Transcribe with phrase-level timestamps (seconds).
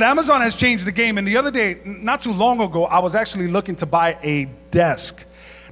[0.00, 1.18] Amazon has changed the game.
[1.18, 4.44] And the other day, not too long ago, I was actually looking to buy a
[4.70, 5.24] desk.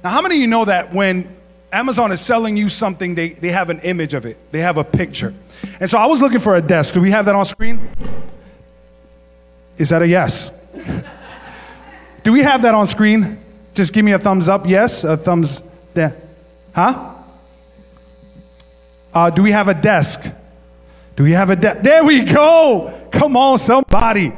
[0.03, 1.33] Now, how many of you know that when
[1.71, 4.83] Amazon is selling you something, they, they have an image of it, they have a
[4.83, 5.33] picture.
[5.79, 6.93] And so I was looking for a desk.
[6.93, 7.89] Do we have that on screen?
[9.77, 10.51] Is that a yes?
[12.25, 13.39] Do we have that on screen?
[13.75, 14.67] Just give me a thumbs up.
[14.67, 15.63] Yes, a thumbs
[15.93, 16.17] there.
[16.75, 17.13] Huh?
[19.13, 20.27] Uh, do we have a desk?
[21.17, 21.81] Do we have a desk?
[21.81, 22.93] There we go.
[23.11, 24.33] Come on, somebody.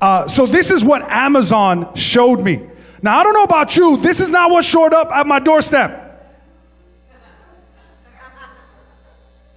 [0.00, 2.60] Uh, so this is what Amazon showed me.
[3.02, 3.96] Now I don't know about you.
[3.96, 6.00] This is not what showed up at my doorstep.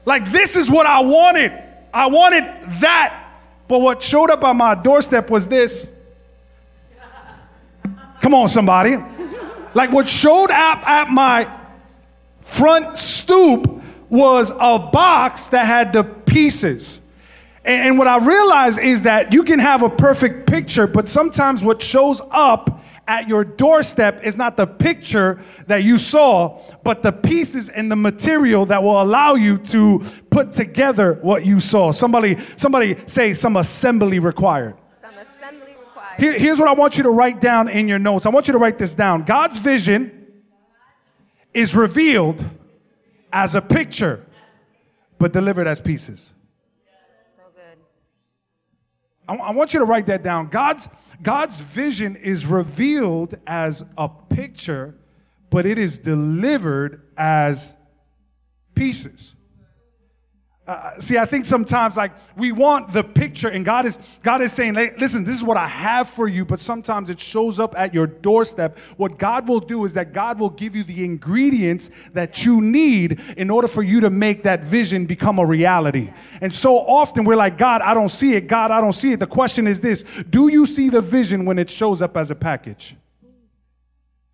[0.05, 1.51] Like this is what I wanted.
[1.91, 2.43] I wanted
[2.79, 3.23] that.
[3.67, 5.91] But what showed up on my doorstep was this.
[8.21, 8.97] Come on, somebody.
[9.73, 11.51] Like what showed up at my
[12.41, 16.03] front stoop was a box that had the
[16.35, 16.99] pieces.
[17.63, 21.81] And, what I realize is that you can have a perfect picture, but sometimes what
[21.81, 27.69] shows up at your doorstep is not the picture that you saw, but the pieces
[27.69, 31.91] and the material that will allow you to put together what you saw.
[31.91, 34.75] Somebody, somebody say some assembly required.
[35.01, 36.19] Some assembly required.
[36.19, 38.25] Here- here's what I want you to write down in your notes.
[38.25, 39.23] I want you to write this down.
[39.23, 40.11] God's vision
[41.53, 42.43] is revealed
[43.31, 44.24] as a picture,
[45.17, 46.33] but delivered as pieces.
[47.35, 47.79] So good.
[49.27, 50.47] I, I want you to write that down.
[50.47, 50.89] God's,
[51.21, 54.95] God's vision is revealed as a picture,
[55.49, 57.75] but it is delivered as
[58.73, 59.34] pieces.
[60.67, 64.51] Uh, see, I think sometimes like we want the picture, and God is God is
[64.51, 67.75] saying, "Hey, "Listen, this is what I have for you." But sometimes it shows up
[67.77, 68.79] at your doorstep.
[68.97, 73.21] What God will do is that God will give you the ingredients that you need
[73.37, 76.11] in order for you to make that vision become a reality.
[76.41, 78.47] And so often we're like, "God, I don't see it.
[78.47, 81.59] God, I don't see it." The question is this: Do you see the vision when
[81.59, 82.95] it shows up as a package?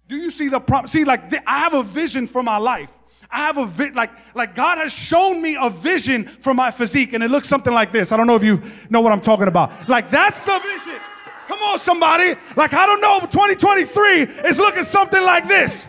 [0.08, 0.88] Do you see the prom?
[0.88, 2.92] See, like th- I have a vision for my life.
[3.32, 7.14] I have a vi- like like God has shown me a vision for my physique,
[7.14, 8.12] and it looks something like this.
[8.12, 9.88] I don't know if you know what I'm talking about.
[9.88, 11.00] Like that's the vision.
[11.48, 12.36] Come on, somebody.
[12.58, 15.88] Like I don't know, 2023 is looking something like this.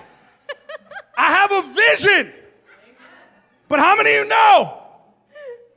[1.16, 2.32] I have a vision.
[3.68, 4.78] But how many of you know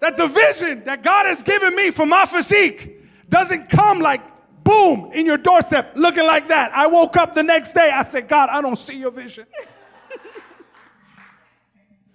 [0.01, 4.21] that the vision that God has given me for my physique doesn't come like
[4.63, 6.71] boom in your doorstep looking like that?
[6.73, 7.89] I woke up the next day.
[7.91, 9.47] I said, God, I don't see your vision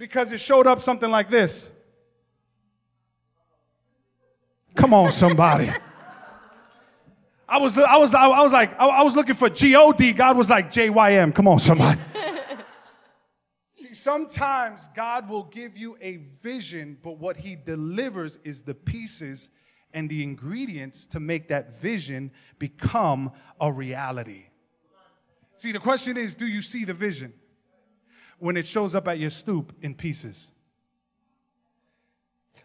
[0.01, 1.71] because it showed up something like this.
[4.75, 5.71] Come on, somebody.
[7.47, 10.13] I was, I was, I was like, I was looking for G-O-D.
[10.13, 11.33] God was like J-Y-M.
[11.33, 12.01] Come on, somebody.
[13.75, 19.51] See, sometimes God will give you a vision, but what he delivers is the pieces
[19.93, 24.45] and the ingredients to make that vision become a reality.
[25.59, 27.35] See, the question is, do you see the vision?
[28.41, 30.51] When it shows up at your stoop in pieces?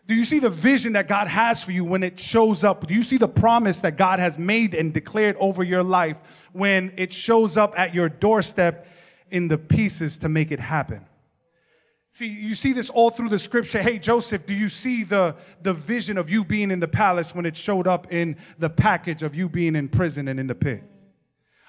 [0.08, 2.86] Do you see the vision that God has for you when it shows up?
[2.86, 6.94] Do you see the promise that God has made and declared over your life when
[6.96, 8.88] it shows up at your doorstep
[9.30, 11.06] in the pieces to make it happen?
[12.12, 13.81] See, you see this all through the scripture.
[13.81, 17.46] Hey, Joseph, do you see the, the vision of you being in the palace when
[17.46, 20.84] it showed up in the package of you being in prison and in the pit?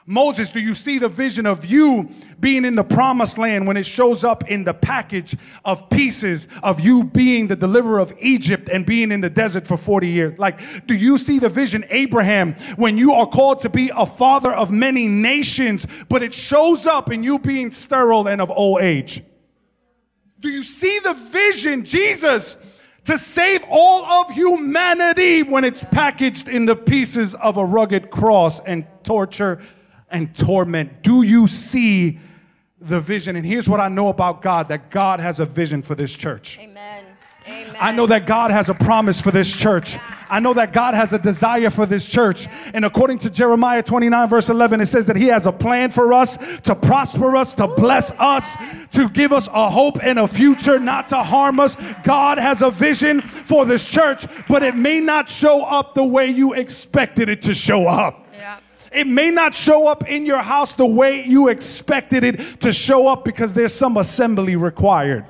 [0.09, 2.09] Moses, do you see the vision of you
[2.39, 5.35] being in the promised land when it shows up in the package
[5.65, 9.77] of pieces of you being the deliverer of Egypt and being in the desert for
[9.77, 10.39] 40 years?
[10.39, 14.53] Like, do you see the vision, Abraham, when you are called to be a father
[14.53, 19.25] of many nations, but it shows up in you being sterile and of old age?
[20.39, 22.57] Do you see the vision, Jesus,
[23.07, 28.61] to save all of humanity when it's packaged in the pieces of a rugged cross
[28.61, 29.61] and torture
[30.11, 31.03] and torment?
[31.03, 32.19] Do you see
[32.81, 33.37] the vision?
[33.37, 36.59] And here's what I know about God that God has a vision for this church.
[36.59, 37.05] Amen.
[37.49, 37.77] Amen.
[37.79, 39.97] I know that God has a promise for this church.
[40.29, 42.49] I know that God has a desire for this church.
[42.75, 46.13] And according to Jeremiah 29, verse 11, it says that He has a plan for
[46.13, 48.57] us to prosper us, to bless us,
[48.89, 51.77] to give us a hope and a future, not to harm us.
[52.03, 56.27] God has a vision for this church, but it may not show up the way
[56.27, 58.26] you expected it to show up.
[58.93, 63.07] It may not show up in your house the way you expected it to show
[63.09, 65.27] up because there's some assembly required.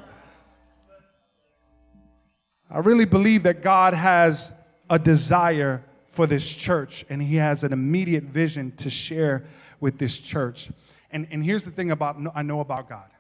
[2.71, 4.53] I really believe that God has
[4.91, 9.45] a desire for this church and He has an immediate vision to share
[9.81, 10.71] with this church.
[11.11, 13.11] And, and here's the thing about I know about God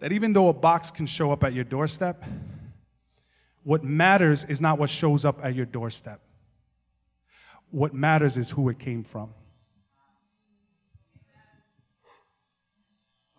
[0.00, 2.22] that even though a box can show up at your doorstep,
[3.62, 6.20] what matters is not what shows up at your doorstep.
[7.74, 9.30] What matters is who it came from.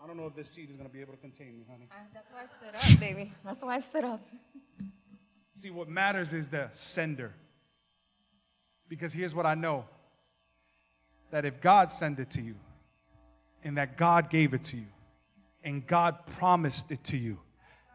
[0.03, 1.87] I don't know if this seat is going to be able to contain me, honey.
[1.89, 3.31] Ah, that's why I stood up, baby.
[3.45, 4.27] That's why I stood up.
[5.55, 7.33] See, what matters is the sender.
[8.89, 9.85] Because here's what I know
[11.31, 12.55] that if God sent it to you,
[13.63, 14.88] and that God gave it to you,
[15.63, 17.39] and God promised it to you,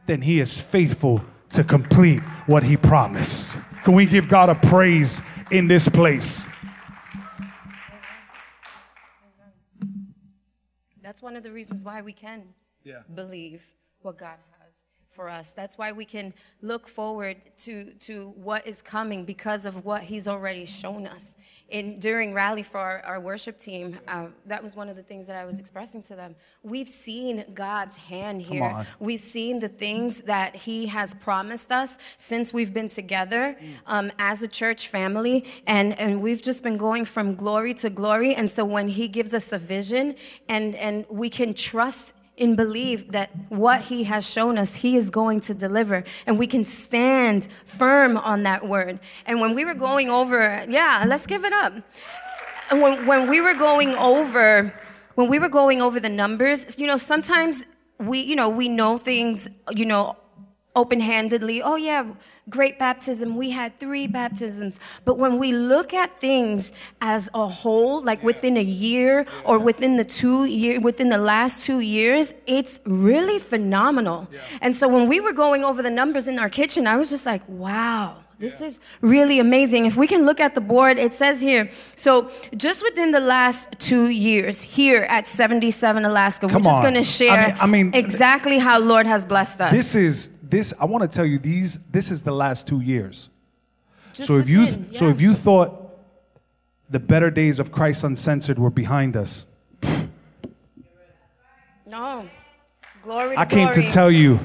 [0.07, 3.59] then He is faithful to complete what He promised.
[3.85, 5.21] Can we give God a praise
[5.51, 6.47] in this place?
[11.03, 12.55] That's one of the reasons why we can
[12.85, 13.03] Yeah.
[13.15, 13.63] believe
[14.03, 14.50] what God has
[15.11, 15.51] for us.
[15.51, 20.29] That's why we can look forward to, to what is coming because of what He's
[20.29, 21.35] already shown us.
[21.69, 25.29] In, during rally for our, our worship team, uh, that was one of the things
[25.29, 26.35] that I was expressing to them.
[26.65, 28.87] We've seen God's hand here.
[28.99, 34.43] We've seen the things that He has promised us since we've been together um, as
[34.43, 38.35] a church family, and, and we've just been going from glory to glory.
[38.35, 40.17] And so when He gives us a vision,
[40.49, 45.11] and, and we can trust and believe that what He has shown us, He is
[45.11, 48.99] going to deliver, and we can stand firm on that word.
[49.27, 51.75] And when we were going over, yeah, let's give it up.
[52.73, 54.73] When, when we were going over
[55.17, 57.67] when we were going over the numbers you know sometimes
[57.99, 60.17] we you know we know things you know
[60.77, 62.05] open-handedly oh yeah
[62.49, 68.01] great baptism we had three baptisms but when we look at things as a whole
[68.03, 72.79] like within a year or within the two year within the last two years it's
[72.85, 74.29] really phenomenal
[74.61, 77.27] and so when we were going over the numbers in our kitchen i was just
[77.27, 79.85] like wow this is really amazing.
[79.85, 81.69] If we can look at the board, it says here.
[81.95, 86.95] So, just within the last two years, here at 77 Alaska, Come we're just going
[86.95, 89.73] to share I mean- I mean, exactly how Lord has blessed us.
[89.73, 93.29] This is this I want to tell you these this is the last 2 years.
[94.13, 95.97] Just so if you within, so if you thought
[96.89, 99.47] the better days of Christ uncensored were behind us,
[101.87, 102.29] no,
[103.03, 103.37] glory.
[103.37, 104.41] I came to tell you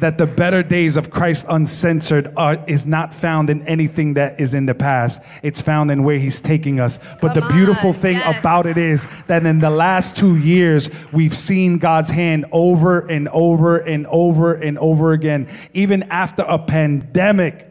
[0.00, 4.54] that the better days of Christ uncensored are, is not found in anything that is
[4.54, 5.22] in the past.
[5.42, 6.98] It's found in where he's taking us.
[7.20, 8.38] But Come the beautiful on, thing yes.
[8.40, 13.28] about it is that in the last two years, we've seen God's hand over and
[13.28, 15.48] over and over and over again.
[15.72, 17.70] Even after a pandemic,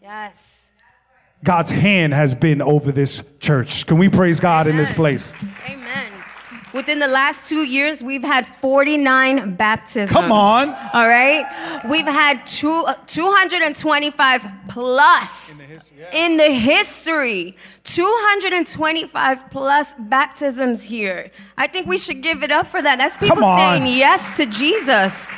[0.00, 0.70] Yes.
[1.42, 3.86] God's hand has been over this church.
[3.86, 5.32] Can we praise God in this place?
[5.66, 5.81] Amen.
[6.72, 10.10] Within the last two years, we've had 49 baptisms.
[10.10, 10.68] Come on.
[10.94, 11.44] All right.
[11.88, 15.96] We've had two, uh, 225 plus in the history.
[15.98, 16.24] yeah.
[16.26, 17.56] in the history.
[17.84, 21.30] 225 plus baptisms here.
[21.58, 22.96] I think we should give it up for that.
[22.98, 25.30] That's people saying yes to Jesus.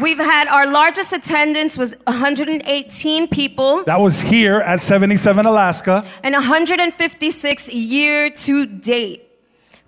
[0.00, 6.04] We've had our largest attendance was 118 people That was here at 77 Alaska.
[6.22, 9.29] and 156 year to date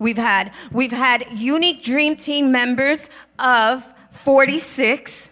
[0.02, 3.08] we've had we've had unique dream team members
[3.38, 5.30] of 46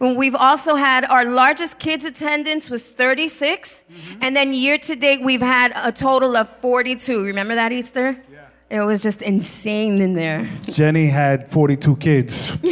[0.00, 4.18] we've also had our largest kids attendance was 36 mm-hmm.
[4.20, 8.16] and then year to date we've had a total of 42 remember that easter?
[8.30, 8.46] Yeah.
[8.70, 10.48] it was just insane in there.
[10.64, 12.52] Jenny had 42 kids.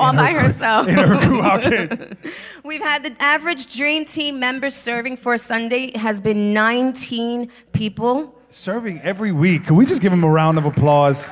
[0.00, 0.88] All by herself.
[0.88, 2.00] in her crew out kids.
[2.64, 8.39] We've had the average dream team member serving for Sunday has been 19 people.
[8.50, 9.64] Serving every week.
[9.66, 11.28] Can we just give them a round of applause?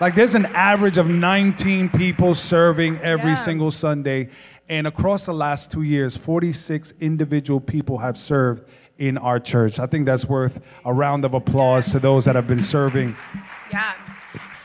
[0.00, 3.34] Like there's an average of 19 people serving every Yeah.
[3.36, 4.28] single Sunday.
[4.68, 8.64] And across the last two years, 46 individual people have served
[8.98, 9.78] in our church.
[9.78, 13.14] I think that's worth a round of applause to those that have been serving.
[13.72, 13.92] Yeah.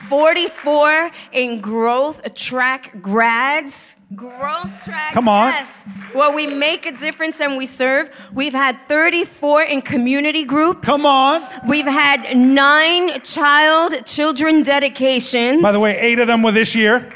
[0.10, 3.96] 44 in growth track grads.
[4.16, 5.14] Growth track.
[5.14, 5.52] Come on.
[5.54, 5.86] Yes.
[6.14, 8.10] Well, we make a difference and we serve.
[8.34, 10.86] We've had 34 in community groups.
[10.86, 11.42] Come on.
[11.66, 15.62] We've had nine child children dedications.
[15.62, 17.14] By the way, eight of them were this year.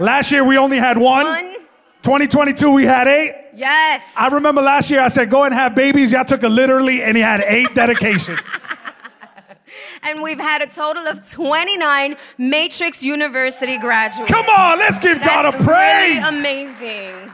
[0.00, 1.26] Last year we only had one.
[1.26, 1.54] One.
[2.02, 3.36] 2022 we had eight.
[3.54, 4.14] Yes.
[4.16, 6.12] I remember last year I said, go and have babies.
[6.12, 8.40] Y'all took it literally, and he had eight dedications.
[10.02, 14.30] And we've had a total of 29 Matrix University graduates.
[14.30, 16.22] Come on, let's give God a That's praise.
[16.22, 17.32] Really amazing.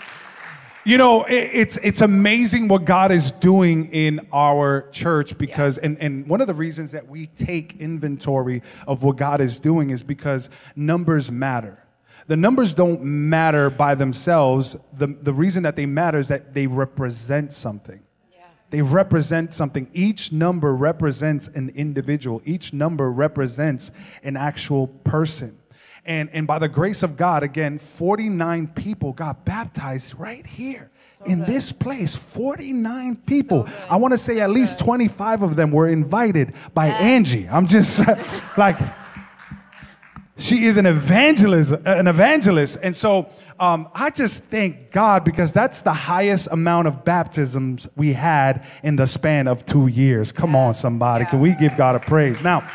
[0.84, 5.98] You know, it, it's it's amazing what God is doing in our church because, and,
[6.00, 10.04] and one of the reasons that we take inventory of what God is doing is
[10.04, 11.82] because numbers matter.
[12.28, 14.76] The numbers don't matter by themselves.
[14.92, 18.00] The, the reason that they matter is that they represent something.
[18.70, 19.88] They represent something.
[19.92, 22.42] Each number represents an individual.
[22.44, 23.90] Each number represents
[24.22, 25.58] an actual person.
[26.04, 30.90] And, and by the grace of God, again, 49 people got baptized right here
[31.26, 32.14] in this place.
[32.14, 33.64] 49 people.
[33.64, 33.72] good.
[33.90, 37.48] I want to say at least 25 of them were invited by Angie.
[37.48, 38.06] I'm just
[38.56, 38.78] like,
[40.38, 42.78] she is an evangelist, an evangelist.
[42.82, 43.28] And so
[43.58, 48.96] um, I just thank God because that's the highest amount of baptisms we had in
[48.96, 50.32] the span of two years.
[50.32, 51.24] Come on, somebody.
[51.24, 52.42] Can we give God a praise?
[52.42, 52.68] Now,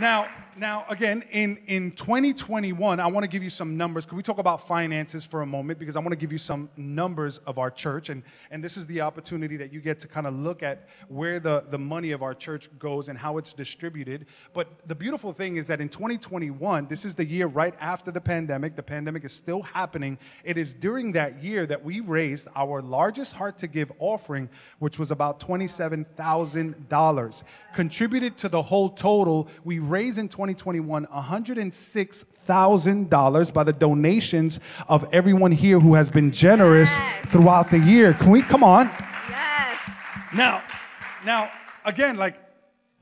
[0.00, 0.28] now,
[0.62, 4.06] now, again, in, in 2021, I want to give you some numbers.
[4.06, 5.80] Can we talk about finances for a moment?
[5.80, 8.10] Because I want to give you some numbers of our church.
[8.10, 11.40] And, and this is the opportunity that you get to kind of look at where
[11.40, 14.26] the, the money of our church goes and how it's distributed.
[14.54, 18.20] But the beautiful thing is that in 2021, this is the year right after the
[18.20, 18.76] pandemic.
[18.76, 20.16] The pandemic is still happening.
[20.44, 24.96] It is during that year that we raised our largest heart to give offering, which
[24.96, 27.44] was about $27,000.
[27.74, 35.52] Contributed to the whole total, we raised in 2021 $106,000 by the donations of everyone
[35.52, 37.26] here who has been generous Yes.
[37.26, 38.12] throughout the year.
[38.14, 38.88] Can we come on?
[39.28, 39.78] Yes.
[40.34, 40.62] Now,
[41.24, 41.50] now
[41.84, 42.38] again, like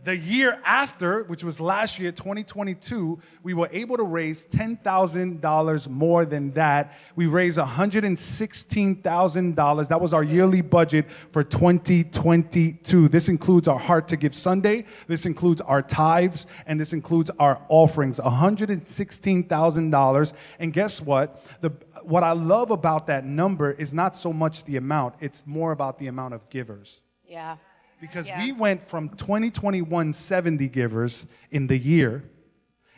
[0.02, 6.24] the year after, which was last year, 2022, we were able to raise $10,000 more
[6.24, 6.96] than that.
[7.16, 9.88] We raised $116,000.
[9.88, 13.08] That was our yearly budget for 2022.
[13.08, 17.60] This includes our Heart to Give Sunday, this includes our tithes, and this includes our
[17.68, 18.18] offerings.
[18.18, 20.32] $116,000.
[20.58, 21.44] And guess what?
[21.60, 21.72] The,
[22.04, 25.98] what I love about that number is not so much the amount, it's more about
[25.98, 27.56] the amount of givers Yeah.
[28.00, 28.42] Because Yeah.
[28.42, 32.24] we went from 2021 70 givers in the year.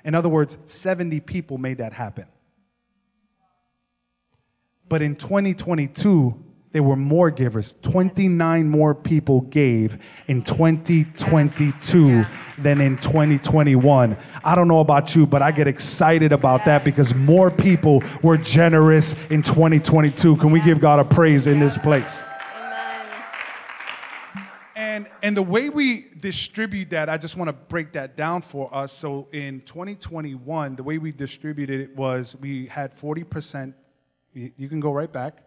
[0.04, 2.26] In other words, 70 people made that happen.
[4.88, 6.34] But in 2022,
[6.72, 7.76] there were more givers.
[7.82, 12.28] 29 more people gave in 2022 Yeah.
[12.58, 14.16] than in 2021.
[14.44, 18.36] I don't know about you, but I get excited about that because more people were
[18.38, 20.36] generous in 2022.
[20.36, 22.22] Can we give God a praise in this place?
[24.92, 28.68] And and the way we distribute that, I just want to break that down for
[28.74, 28.92] us.
[28.92, 33.72] So in 2021, the way we distributed it was we had 40%.
[34.34, 35.44] You can go right back.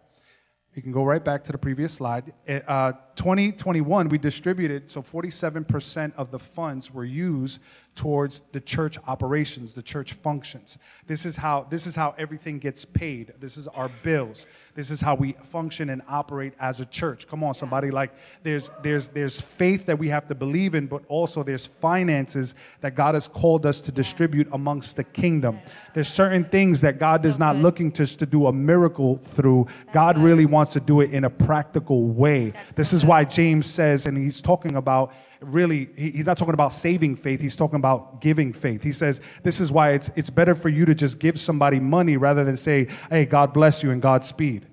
[0.74, 2.34] You can go right back to the previous slide.
[2.46, 7.62] Uh, 2021, we distributed, so 47% of the funds were used
[7.94, 10.76] towards the church operations, the church functions.
[11.06, 13.32] This is how this is how everything gets paid.
[13.38, 14.44] This is our bills.
[14.76, 17.26] This is how we function and operate as a church.
[17.26, 17.90] Come on, somebody.
[17.90, 22.54] Like there's there's there's faith that we have to believe in, but also there's finances
[22.82, 25.60] that God has called us to distribute amongst the kingdom.
[25.94, 29.66] There's certain things that God is not looking to to do a miracle through.
[29.92, 32.52] God really wants to do it in a practical way.
[32.74, 36.72] This is why James says, and he's talking about really, he- he's not talking about
[36.72, 38.82] saving faith, he's talking about giving faith.
[38.82, 42.16] He says, This is why it's, it's better for you to just give somebody money
[42.16, 44.66] rather than say, Hey, God bless you and Godspeed.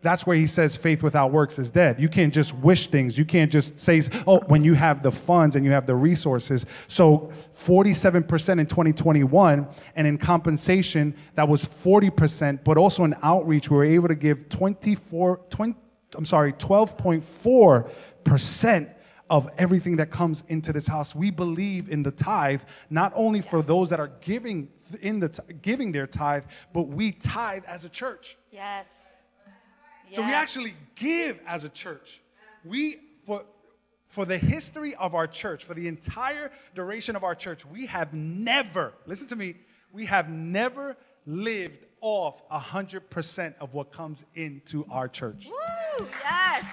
[0.00, 1.98] That's where he says faith without works is dead.
[1.98, 3.18] You can't just wish things.
[3.18, 6.66] You can't just say, oh, when you have the funds and you have the resources.
[6.86, 13.76] So 47% in 2021, and in compensation, that was 40%, but also in outreach, we
[13.76, 15.74] were able to give 24, 20,
[16.14, 18.94] I'm sorry, 12.4%
[19.30, 21.14] of everything that comes into this house.
[21.14, 24.68] We believe in the tithe, not only for those that are giving
[25.02, 25.28] in the
[25.60, 28.36] giving their tithe, but we tithe as a church.
[28.50, 28.86] Yes.
[30.10, 32.22] So we actually give as a church.
[32.64, 33.44] We for
[34.08, 38.14] for the history of our church, for the entire duration of our church, we have
[38.14, 39.54] never, listen to me,
[39.92, 45.48] we have never lived off 100% of what comes into our church.
[45.48, 46.08] Woo!
[46.24, 46.64] Yes.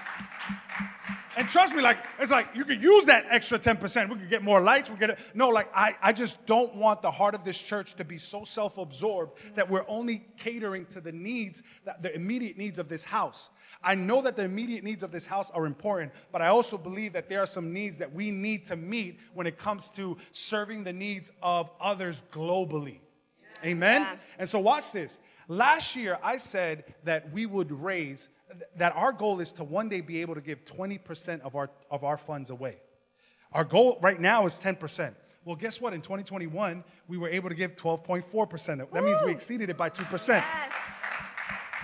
[1.36, 4.08] And trust me, like, it's like you could use that extra 10%.
[4.08, 4.90] We could get more lights.
[4.90, 5.18] We get it.
[5.34, 8.42] No, like, I, I just don't want the heart of this church to be so
[8.44, 13.04] self absorbed that we're only catering to the needs, that, the immediate needs of this
[13.04, 13.50] house.
[13.82, 17.12] I know that the immediate needs of this house are important, but I also believe
[17.12, 20.84] that there are some needs that we need to meet when it comes to serving
[20.84, 23.00] the needs of others globally.
[23.64, 24.02] Amen?
[24.02, 24.16] Yeah.
[24.38, 25.18] And so, watch this.
[25.48, 28.28] Last year, I said that we would raise,
[28.76, 32.04] that our goal is to one day be able to give 20% of our, of
[32.04, 32.76] our funds away.
[33.52, 35.14] Our goal right now is 10%.
[35.44, 35.92] Well, guess what?
[35.92, 38.90] In 2021, we were able to give 12.4%.
[38.90, 40.28] That means we exceeded it by 2%.
[40.28, 40.72] Yes.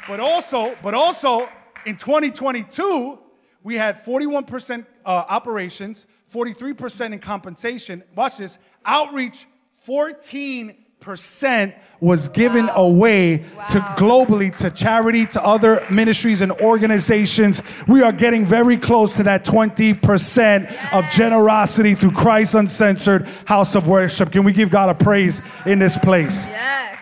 [0.09, 1.49] But also, but also
[1.87, 3.19] in 2022,
[3.63, 8.03] we had 41% uh, operations, 43% in compensation.
[8.17, 8.59] Watch this.
[8.85, 9.47] Outreach,
[9.87, 10.77] 14%.
[11.03, 17.63] Percent was given away to globally to charity, to other ministries and organizations.
[17.87, 23.89] We are getting very close to that 20% of generosity through Christ Uncensored House of
[23.89, 24.33] Worship.
[24.33, 26.47] Can we give God a praise in this place?
[26.47, 26.99] Yes.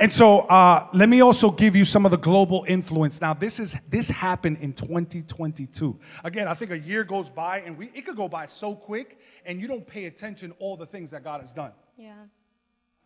[0.00, 3.20] And so, uh, let me also give you some of the global influence.
[3.20, 6.00] Now, this is this happened in 2022.
[6.24, 9.20] Again, I think a year goes by, and we it could go by so quick,
[9.46, 11.72] and you don't pay attention all the things that God has done.
[11.96, 12.14] Yeah.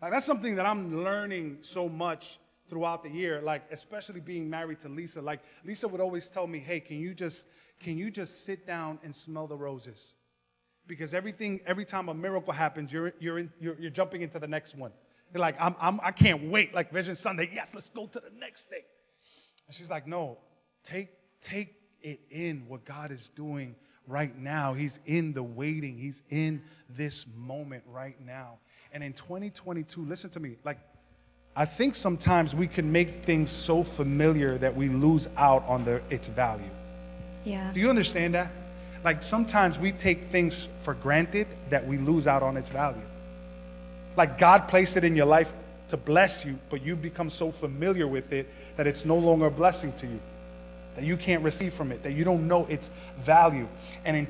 [0.00, 3.40] Like that's something that I'm learning so much throughout the year.
[3.42, 5.20] Like especially being married to Lisa.
[5.20, 7.48] Like Lisa would always tell me, "Hey, can you just
[7.80, 10.14] can you just sit down and smell the roses?"
[10.86, 14.48] Because everything every time a miracle happens, you're you're in, you're, you're jumping into the
[14.48, 14.92] next one.
[15.32, 16.74] You're like, I'm, I'm I can't wait.
[16.74, 18.82] Like Vision Sunday, yes, let's go to the next thing.
[19.66, 20.38] And she's like, No,
[20.84, 21.08] take
[21.40, 23.74] take it in what God is doing
[24.06, 24.72] right now.
[24.72, 25.98] He's in the waiting.
[25.98, 28.58] He's in this moment right now.
[28.92, 30.78] And in 2022, listen to me, like
[31.56, 36.28] I think sometimes we can make things so familiar that we lose out on its
[36.28, 36.70] value.
[37.44, 37.72] Yeah.
[37.72, 38.52] Do you understand that?
[39.04, 43.02] Like sometimes we take things for granted that we lose out on its value.
[44.16, 45.52] Like God placed it in your life
[45.88, 49.50] to bless you, but you've become so familiar with it that it's no longer a
[49.50, 50.20] blessing to you,
[50.96, 53.66] that you can't receive from it, that you don't know its value.
[54.04, 54.26] And in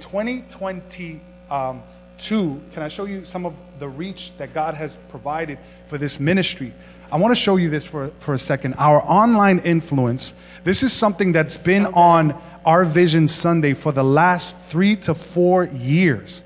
[1.51, 1.83] um,
[2.19, 6.19] 2022, can I show you some of the reach that God has provided for this
[6.19, 6.73] ministry?
[7.11, 8.75] I want to show you this for, for a second.
[8.77, 10.35] Our online influence,
[10.65, 15.65] this is something that's been on our Vision Sunday for the last three to four
[15.67, 16.43] years.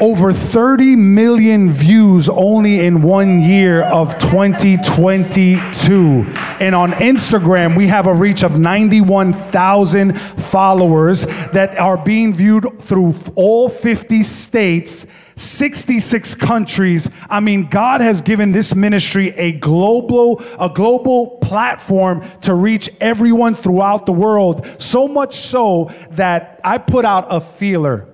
[0.01, 6.25] Over 30 million views only in one year of 2022.
[6.59, 13.13] And on Instagram, we have a reach of 91,000 followers that are being viewed through
[13.35, 15.05] all 50 states.
[15.35, 17.07] 66 countries.
[17.29, 23.55] I mean, God has given this ministry a global, a global platform to reach everyone
[23.55, 24.67] throughout the world.
[24.79, 28.10] So much so that I put out a feeler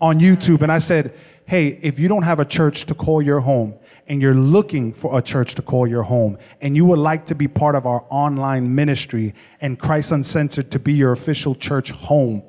[0.00, 1.14] on YouTube and I said,
[1.46, 3.74] hey, if you don't have a church to call your home
[4.08, 7.34] and you're looking for a church to call your home and you would like to
[7.34, 12.42] be part of our online ministry and Christ Uncensored to be your official church home,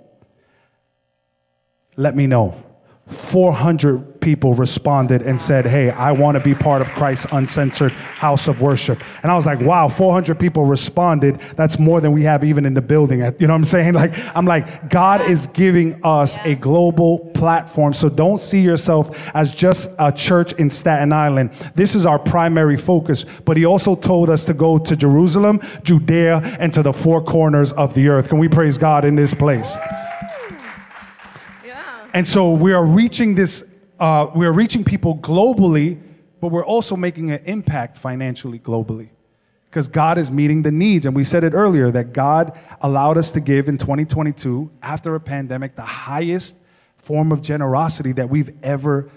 [1.98, 2.65] let me know.
[3.08, 8.48] 400 people responded and said, Hey, I want to be part of Christ's uncensored house
[8.48, 9.00] of worship.
[9.22, 11.36] And I was like, Wow, 400 people responded.
[11.56, 13.20] That's more than we have even in the building.
[13.20, 13.86] You know what I'm saying?
[13.96, 17.94] Like, I'm like, God is giving us a global platform.
[17.94, 21.52] So don't see yourself as just a church in Staten Island.
[21.76, 23.26] This is our primary focus.
[23.46, 27.72] But He also told us to go to Jerusalem, Judea, and to the four corners
[27.74, 28.28] of the earth.
[28.28, 29.78] Can we praise God in this place?
[32.16, 36.02] And so we are reaching this, uh, we are reaching people globally,
[36.40, 39.10] but we're also making an impact financially globally.
[39.66, 41.06] Because God is meeting the needs.
[41.06, 45.20] And we said it earlier that God allowed us to give in 2022, after a
[45.20, 46.56] pandemic, the highest
[46.96, 49.12] form of generosity that we've ever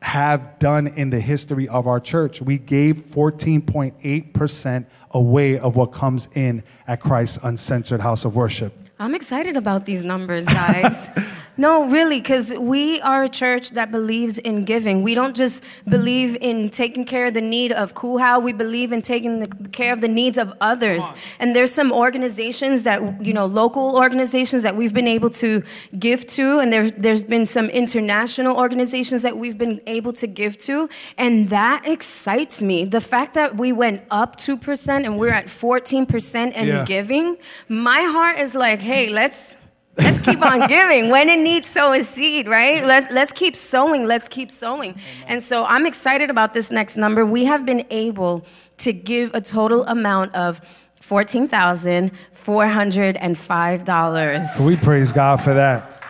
[0.00, 2.40] have done in the history of our church.
[2.40, 8.72] We gave 14.8% away of what comes in at Christ's Uncensored House of Worship.
[8.98, 11.26] I'm excited about these numbers, guys.
[11.60, 15.02] no, really, because we are a church that believes in giving.
[15.02, 18.42] We don't just believe in taking care of the need of Kuhau.
[18.42, 21.02] We believe in taking the care of the needs of others.
[21.38, 25.62] And there's some organizations that, you know, local organizations that we've been able to
[25.98, 30.56] give to, and there, there's been some international organizations that we've been able to give
[30.68, 30.88] to.
[31.18, 32.86] And that excites me.
[32.86, 36.84] The fact that we went up 2% and we're at 14% in Yeah.
[36.86, 37.36] giving,
[37.68, 39.56] my heart is like, hey, let's
[40.02, 41.08] let's keep on giving.
[41.08, 42.84] When in need, sow a seed, right?
[42.84, 44.06] Let's let's keep sowing.
[44.06, 44.98] Let's keep sowing.
[45.26, 47.24] And so I'm excited about this next number.
[47.24, 48.44] We have been able
[48.78, 50.60] to give a total amount of
[51.00, 54.42] fourteen thousand four hundred and five dollars.
[54.60, 56.02] We praise God for that.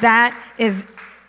[0.00, 0.86] That is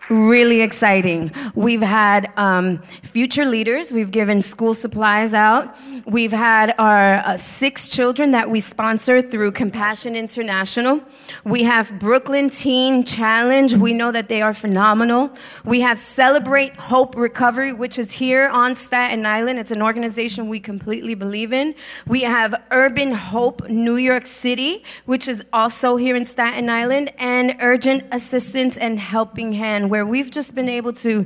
[0.09, 1.31] really exciting.
[1.55, 7.89] We've had um, future leaders, we've given school supplies out, we've had our uh, six
[7.89, 11.01] children that we sponsor through Compassion International.
[11.43, 15.31] We have Brooklyn Teen Challenge, we know that they are phenomenal.
[15.63, 19.59] We have Celebrate Hope Recovery, which is here on Staten Island.
[19.59, 21.75] It's an organization we completely believe in.
[22.07, 27.55] We have Urban Hope New York City, which is also here in Staten Island, and
[27.59, 31.25] Urgent Assistance and Helping Hand, where we've just been able to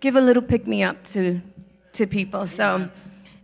[0.00, 1.40] give a little pick me up to,
[1.92, 2.46] to people.
[2.46, 2.90] So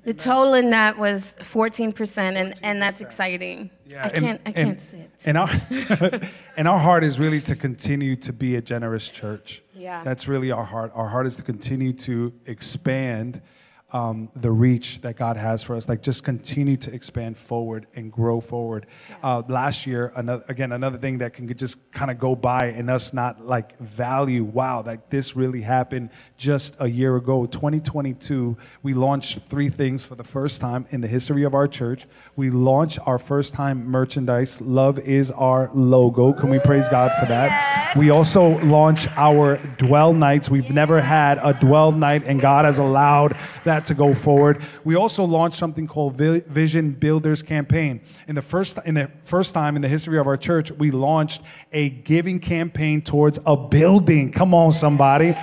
[0.05, 3.71] the total in that was 14%, and, and that's exciting.
[3.87, 5.11] Yeah, I and- can't, I and- can't sit.
[5.25, 5.51] And our
[6.57, 9.62] and our heart is really to continue to be a generous church.
[9.75, 10.05] Yeah.
[10.05, 10.93] That's really our heart.
[10.95, 13.43] Our heart is to continue to expand
[13.90, 15.88] um, the reach that God has for us.
[15.88, 18.87] Like just continue to expand forward and grow forward.
[19.22, 22.90] Uh, last year, another again another thing that can just kind of go by and
[22.90, 24.44] us not like value.
[24.44, 28.57] Wow, like this really happened just a year ago, 2022.
[28.83, 32.07] We launched three things for the first time in the history of our church.
[32.37, 34.61] We launched our first time merchandise.
[34.61, 36.35] Love is our logo.
[36.35, 37.96] Can we praise God for that?
[37.96, 40.51] We also launched our dwell nights.
[40.51, 44.62] We've never had a dwell night, and God has allowed that to go forward.
[44.85, 48.01] We also launched something called Vision Builders Campaign.
[48.27, 51.43] In the first in the first time in the history of our church, we launched
[51.73, 54.33] a giving campaign towards a building.
[54.33, 55.35] Come on, somebody.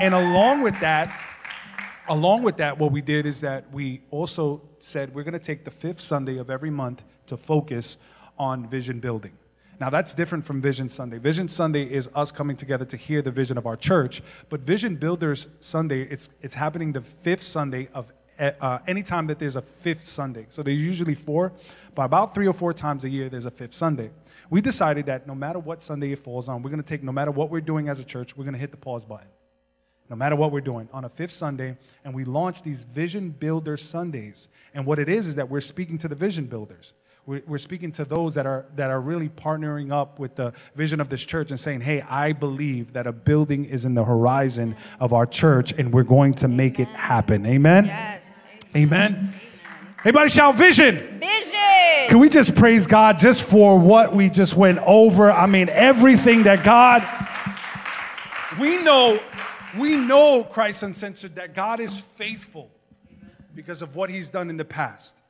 [0.00, 1.12] And along with that,
[2.08, 5.64] along with that, what we did is that we also said we're going to take
[5.64, 7.96] the fifth Sunday of every month to focus
[8.38, 9.32] on vision building.
[9.80, 11.18] Now, that's different from Vision Sunday.
[11.18, 14.96] Vision Sunday is us coming together to hear the vision of our church, but Vision
[14.96, 19.62] Builders Sunday, it's, it's happening the fifth Sunday of uh, uh, anytime that there's a
[19.62, 20.46] fifth Sunday.
[20.48, 21.52] So there's usually four,
[21.94, 24.10] but about three or four times a year, there's a fifth Sunday.
[24.48, 27.10] We decided that no matter what Sunday it falls on, we're going to take, no
[27.10, 29.28] matter what we're doing as a church, we're going to hit the pause button
[30.10, 33.76] no matter what we're doing, on a fifth Sunday, and we launch these Vision Builder
[33.76, 34.48] Sundays.
[34.74, 36.94] And what it is is that we're speaking to the vision builders.
[37.28, 40.98] We're, we're speaking to those that are that are really partnering up with the vision
[40.98, 44.76] of this church and saying, "Hey, I believe that a building is in the horizon
[44.98, 47.84] of our church, and we're going to make it happen." Amen.
[47.84, 48.22] Yes.
[48.74, 49.34] Amen.
[49.98, 50.96] Everybody shout vision.
[51.20, 52.08] Vision!
[52.08, 55.30] Can we just praise God just for what we just went over?
[55.30, 57.06] I mean, everything that God,
[58.58, 59.20] we know,
[59.78, 62.70] we know, Christ Uncensored, that God is faithful
[63.54, 65.20] because of what He's done in the past.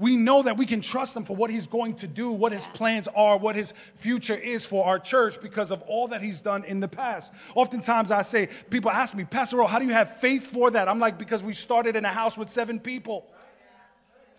[0.00, 2.66] We know that we can trust Him for what He's going to do, what His
[2.68, 6.64] plans are, what His future is for our church because of all that He's done
[6.64, 7.34] in the past.
[7.54, 10.88] Oftentimes I say, people ask me, Pastor Ro, how do you have faith for that?
[10.88, 13.26] I'm like, because we started in a house with seven people.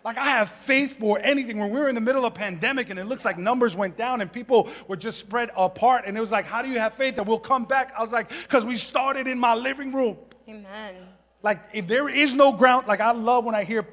[0.04, 1.60] Like I have faith for anything.
[1.60, 3.96] When we were in the middle of a pandemic and it looks like numbers went
[3.96, 6.94] down and people were just spread apart, and it was like, how do you have
[6.94, 7.92] faith that we'll come back?
[7.96, 10.16] I was like, because we started in my living room.
[10.48, 10.96] Amen.
[11.40, 13.86] Like if there is no ground, like I love when I hear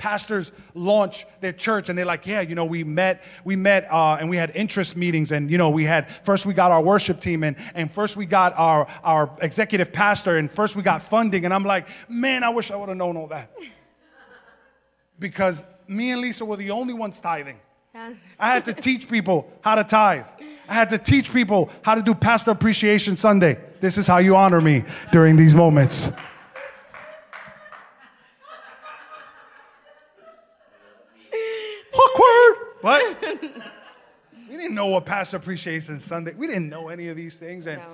[0.00, 4.16] pastors launch their church and they're like, yeah, you know, we met, we met, uh,
[4.18, 7.20] and we had interest meetings, and you know, we had first we got our worship
[7.20, 11.44] team, and and first we got our our executive pastor, and first we got funding,
[11.44, 13.52] and I'm like, man, I wish I would have known all that
[15.18, 17.60] because me and Lisa were the only ones tithing.
[18.38, 20.24] I had to teach people how to tithe.
[20.66, 23.58] I had to teach people how to do Pastor Appreciation Sunday.
[23.80, 26.10] This is how you honor me during these moments.
[32.82, 33.02] But
[34.48, 36.34] we didn't know what Pastor Appreciation Sunday.
[36.34, 37.88] We didn't know any of these things, and No.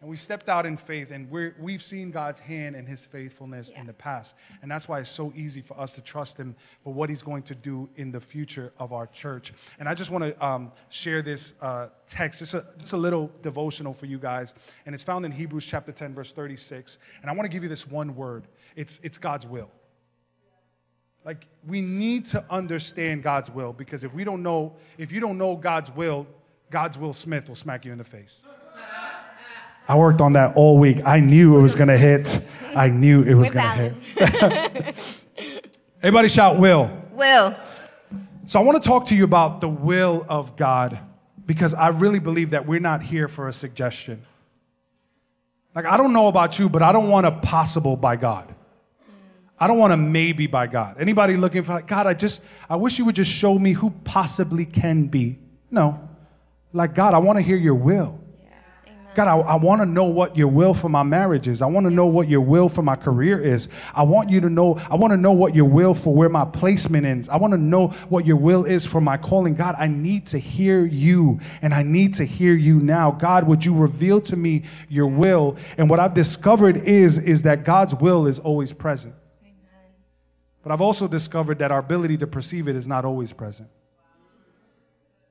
[0.00, 3.70] and we stepped out in faith, and we're, we've seen God's hand and His faithfulness
[3.70, 6.92] in the past, and that's why it's so easy for us to trust Him for
[6.92, 9.52] what He's going to do in the future of our church.
[9.78, 13.30] And I just want to um, share this uh, text, just a, just a little
[13.42, 14.54] devotional for you guys,
[14.86, 16.98] and it's found in Hebrews chapter 10, verse 36.
[17.20, 18.48] And I want to give you this one word.
[18.74, 19.70] It's it's God's will.
[21.24, 25.38] Like we need to understand God's will because if we don't know, if you don't
[25.38, 26.26] know God's will,
[26.70, 28.42] God's Will Smith will smack you in the face.
[29.88, 30.98] I worked on that all week.
[31.04, 32.52] I knew it was gonna hit.
[32.74, 34.84] I knew it was With gonna Alan.
[34.84, 35.20] hit.
[36.02, 36.90] Everybody shout will.
[37.12, 37.54] Will.
[38.46, 40.98] So I want to talk to you about the will of God
[41.46, 44.22] because I really believe that we're not here for a suggestion.
[45.74, 48.52] Like I don't know about you, but I don't want a possible by God.
[49.62, 50.96] I don't want a maybe by God.
[50.98, 53.90] Anybody looking for like, God, I just I wish you would just show me who
[53.90, 55.38] possibly can be.
[55.70, 56.08] No.
[56.72, 58.18] Like God, I want to hear your will.
[59.14, 61.62] God, I, I want to know what your will for my marriage is.
[61.62, 63.68] I want to know what your will for my career is.
[63.94, 66.44] I want you to know, I want to know what your will for where my
[66.44, 67.28] placement is.
[67.28, 69.54] I want to know what your will is for my calling.
[69.54, 73.12] God, I need to hear you and I need to hear you now.
[73.12, 75.56] God, would you reveal to me your will?
[75.78, 79.14] And what I've discovered is, is that God's will is always present.
[80.62, 83.68] But I've also discovered that our ability to perceive it is not always present.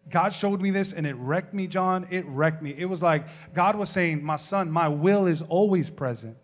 [0.10, 2.06] God showed me this and it wrecked me, John.
[2.10, 2.76] It wrecked me.
[2.78, 6.38] It was like God was saying, My son, my will is always present.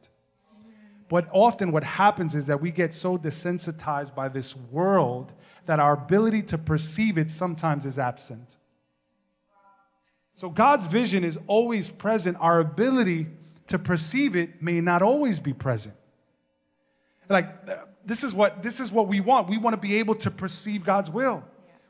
[1.09, 5.33] But often what happens is that we get so desensitized by this world
[5.65, 8.57] that our ability to perceive it sometimes is absent.
[10.35, 12.37] So God's vision is always present.
[12.39, 13.27] Our ability
[13.67, 15.95] to perceive it may not always be present.
[17.29, 17.47] Like
[18.07, 19.49] this is what this is what we want.
[19.49, 21.43] We want to be able to perceive God's will.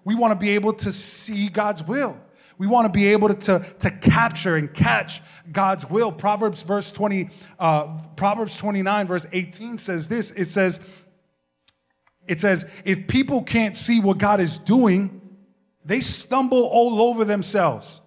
[0.04, 2.18] We want to be able to see God's will.
[2.58, 6.12] We want to be able to, to, to capture and catch God's will.
[6.12, 10.32] Proverbs verse 20, uh, Proverbs 29, verse 18 says this.
[10.32, 10.80] It says,
[12.26, 15.22] it says, if people can't see what God is doing,
[15.86, 18.02] they stumble all over themselves.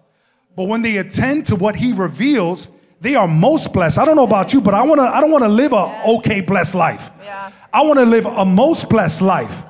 [0.55, 3.99] But when they attend to what he reveals, they are most blessed.
[3.99, 6.01] I don't know about you, but I want to I don't want to live a
[6.17, 7.09] okay blessed life.
[7.23, 7.51] Yeah.
[7.73, 9.63] I want to live a most blessed life.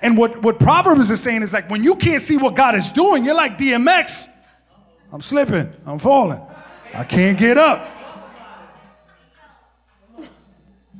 [0.00, 2.90] And what, what Proverbs is saying is like when you can't see what God is
[2.90, 4.28] doing, you're like DMX.
[5.12, 6.40] I'm slipping, I'm falling,
[6.94, 7.88] I can't get up.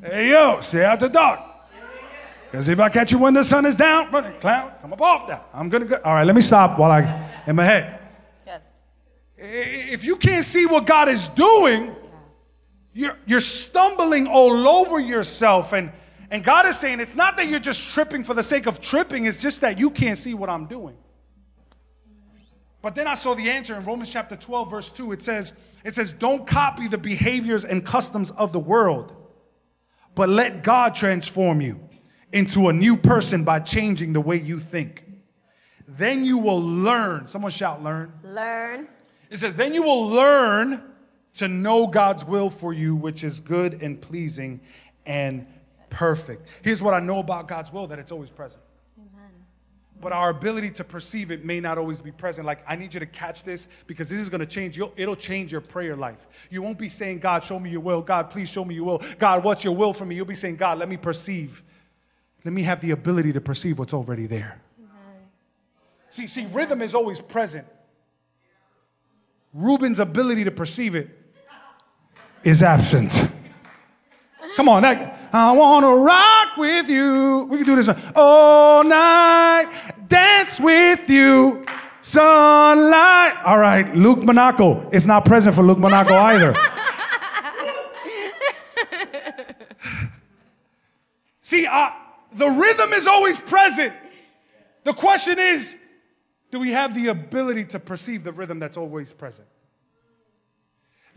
[0.03, 1.41] Hey yo, stay out the dark.
[2.51, 5.27] Because if I catch you when the sun is down, running clown, come up off
[5.29, 5.45] that.
[5.53, 5.97] I'm gonna go.
[6.05, 7.99] All right, let me stop while I in my head.
[8.47, 8.63] Yes.
[9.37, 11.95] If you can't see what God is doing,
[12.95, 15.93] you're, you're stumbling all over yourself and
[16.31, 19.25] and God is saying it's not that you're just tripping for the sake of tripping,
[19.27, 20.97] it's just that you can't see what I'm doing.
[22.83, 25.13] But then I saw the answer in Romans chapter 12, verse 2.
[25.13, 29.15] It says, it says, Don't copy the behaviors and customs of the world,
[30.15, 31.81] but let God transform you
[32.33, 35.05] into a new person by changing the way you think.
[35.87, 37.27] Then you will learn.
[37.27, 38.13] Someone shout, learn.
[38.23, 38.87] Learn.
[39.31, 40.85] It says, Then you will learn
[41.35, 44.61] to know God's will for you, which is good and pleasing
[45.07, 45.47] and
[45.91, 46.49] perfect.
[46.63, 48.63] Here's what I know about God's will that it's always present.
[48.99, 49.31] Amen.
[50.01, 52.47] But our ability to perceive it may not always be present.
[52.47, 54.77] Like, I need you to catch this because this is going to change.
[54.77, 56.27] You'll, it'll change your prayer life.
[56.51, 58.03] You won't be saying, God, show me your will.
[58.03, 59.03] God, please show me your will.
[59.19, 60.15] God, what's your will for me?
[60.15, 61.63] You'll be saying, God, let me perceive.
[62.45, 64.61] Let me have the ability to perceive what's already there.
[64.79, 64.93] Amen.
[66.11, 67.67] See, see, rhythm is always present.
[69.53, 71.11] Reuben's ability to perceive it
[72.45, 73.29] is absent.
[74.57, 77.47] Come on, that, I want to rock with you.
[77.51, 78.01] We can do this one.
[78.17, 79.71] all night,
[80.09, 81.65] dance with you,
[82.01, 83.35] sunlight.
[83.45, 84.89] All right, Luke Monaco.
[84.91, 86.55] It's not present for Luke Monaco either.
[91.41, 91.91] See, uh,
[92.33, 93.95] the rhythm is always present.
[94.85, 95.77] The question is,
[96.51, 99.49] do we have the ability to perceive the rhythm that's always present?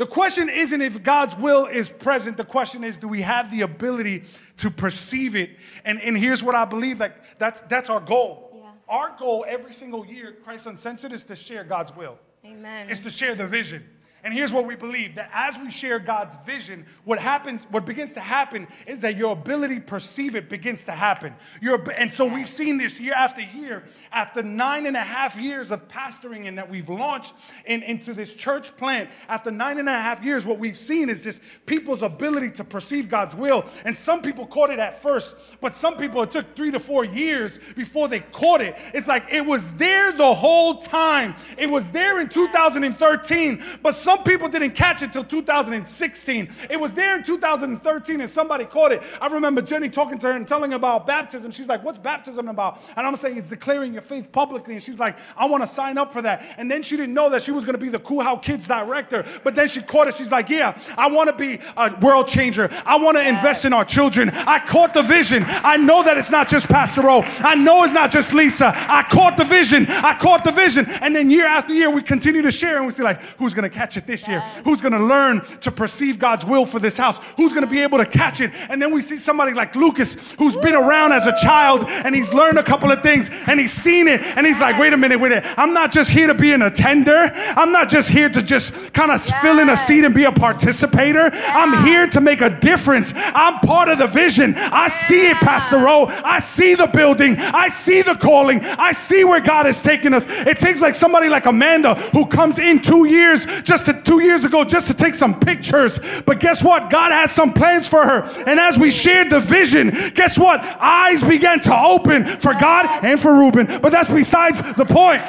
[0.01, 2.35] The question isn't if God's will is present.
[2.35, 4.23] The question is, do we have the ability
[4.57, 5.51] to perceive it?
[5.85, 8.49] And, and here's what I believe like that's, that's our goal.
[8.51, 8.71] Yeah.
[8.89, 12.17] Our goal every single year, Christ Uncensored, is to share God's will.
[12.43, 12.89] Amen.
[12.89, 13.87] Is to share the vision.
[14.23, 18.13] And here's what we believe that as we share God's vision, what happens, what begins
[18.13, 21.33] to happen is that your ability to perceive it begins to happen.
[21.59, 25.71] Your, and so we've seen this year after year, after nine and a half years
[25.71, 27.33] of pastoring and that we've launched
[27.65, 31.21] in, into this church plant, after nine and a half years, what we've seen is
[31.21, 33.65] just people's ability to perceive God's will.
[33.85, 37.05] And some people caught it at first, but some people, it took three to four
[37.05, 38.75] years before they caught it.
[38.93, 41.33] It's like it was there the whole time.
[41.57, 46.49] It was there in 2013, but some some people didn't catch it till 2016.
[46.69, 49.01] It was there in 2013 and somebody caught it.
[49.21, 51.51] I remember Jenny talking to her and telling about baptism.
[51.51, 52.79] She's like, What's baptism about?
[52.97, 54.73] And I'm saying, It's declaring your faith publicly.
[54.73, 56.45] And she's like, I want to sign up for that.
[56.57, 59.23] And then she didn't know that she was going to be the Cool Kids director.
[59.45, 60.15] But then she caught it.
[60.15, 62.69] She's like, Yeah, I want to be a world changer.
[62.85, 63.37] I want to yes.
[63.37, 64.29] invest in our children.
[64.33, 65.45] I caught the vision.
[65.47, 67.21] I know that it's not just Pastor O.
[67.39, 68.73] I know it's not just Lisa.
[68.75, 69.85] I caught the vision.
[69.87, 70.85] I caught the vision.
[71.01, 73.69] And then year after year, we continue to share and we see, like, who's going
[73.69, 74.00] to catch it?
[74.01, 74.39] It this year?
[74.65, 77.19] Who's going to learn to perceive God's will for this house?
[77.37, 78.51] Who's going to be able to catch it?
[78.69, 82.33] And then we see somebody like Lucas who's been around as a child and he's
[82.33, 85.19] learned a couple of things and he's seen it and he's like, wait a minute,
[85.19, 85.53] wait a minute.
[85.57, 87.29] I'm not just here to be an attender.
[87.33, 90.31] I'm not just here to just kind of fill in a seat and be a
[90.31, 91.29] participator.
[91.33, 93.13] I'm here to make a difference.
[93.15, 94.53] I'm part of the vision.
[94.57, 96.05] I see it, Pastor O.
[96.23, 97.35] I see the building.
[97.37, 98.61] I see the calling.
[98.63, 100.25] I see where God is taking us.
[100.27, 104.21] It takes like somebody like Amanda who comes in two years just to to two
[104.21, 105.99] years ago just to take some pictures.
[106.25, 106.89] But guess what?
[106.89, 108.23] God had some plans for her.
[108.47, 110.59] And as we shared the vision, guess what?
[110.61, 113.67] Eyes began to open for God and for Ruben.
[113.81, 115.21] But that's besides the point.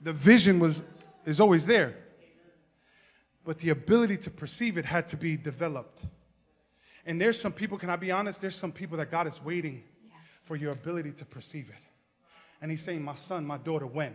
[0.00, 0.82] The vision was
[1.24, 1.96] is always there.
[3.44, 6.04] But the ability to perceive it had to be developed.
[7.04, 8.40] And there's some people, can I be honest?
[8.40, 10.14] There's some people that God is waiting yes.
[10.44, 11.85] for your ability to perceive it.
[12.60, 14.14] And He's saying, My son, my daughter, when?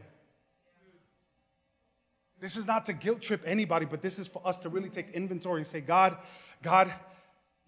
[2.39, 5.12] This is not to guilt trip anybody, but this is for us to really take
[5.12, 6.17] inventory and say, God,
[6.63, 6.91] God,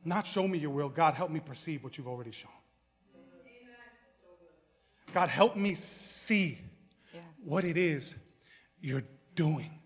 [0.03, 0.89] not show me your will.
[0.89, 2.51] God, help me perceive what you've already shown.
[5.13, 6.57] God, help me see
[7.13, 7.21] yeah.
[7.43, 8.15] what it is
[8.81, 9.03] you're
[9.35, 9.79] doing.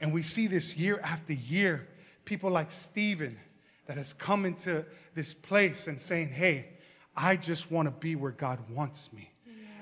[0.00, 1.88] And we see this year after year,
[2.26, 3.38] people like Stephen
[3.86, 6.74] that has come into this place and saying, hey,
[7.16, 9.30] I just want to be where God wants me.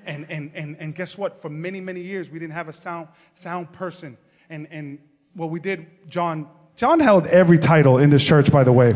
[0.05, 1.39] And, and, and, and guess what?
[1.41, 4.17] For many, many years, we didn't have a sound, sound person.
[4.51, 4.99] And, and
[5.37, 6.49] well, we did, John.
[6.77, 8.95] John held every title in this church, by the way.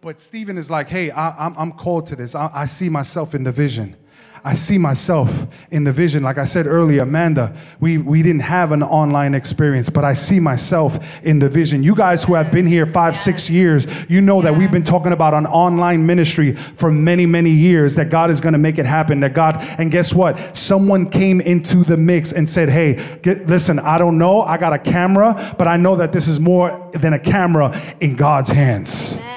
[0.00, 2.34] But Stephen is like, hey, I, am I'm called to this.
[2.34, 3.96] I, I see myself in the vision.
[4.46, 6.22] I see myself in the vision.
[6.22, 10.38] Like I said earlier, Amanda, we, we didn't have an online experience, but I see
[10.38, 11.82] myself in the vision.
[11.82, 15.10] You guys who have been here five, six years, you know that we've been talking
[15.10, 18.86] about an online ministry for many, many years, that God is going to make it
[18.86, 19.18] happen.
[19.18, 20.38] That God, and guess what?
[20.56, 24.42] Someone came into the mix and said, Hey, get, listen, I don't know.
[24.42, 28.14] I got a camera, but I know that this is more than a camera in
[28.14, 29.14] God's hands.
[29.14, 29.35] Amen.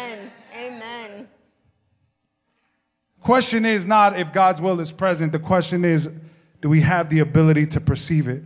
[3.30, 5.32] The question is not if God's will is present.
[5.32, 6.12] The question is,
[6.62, 8.42] do we have the ability to perceive it?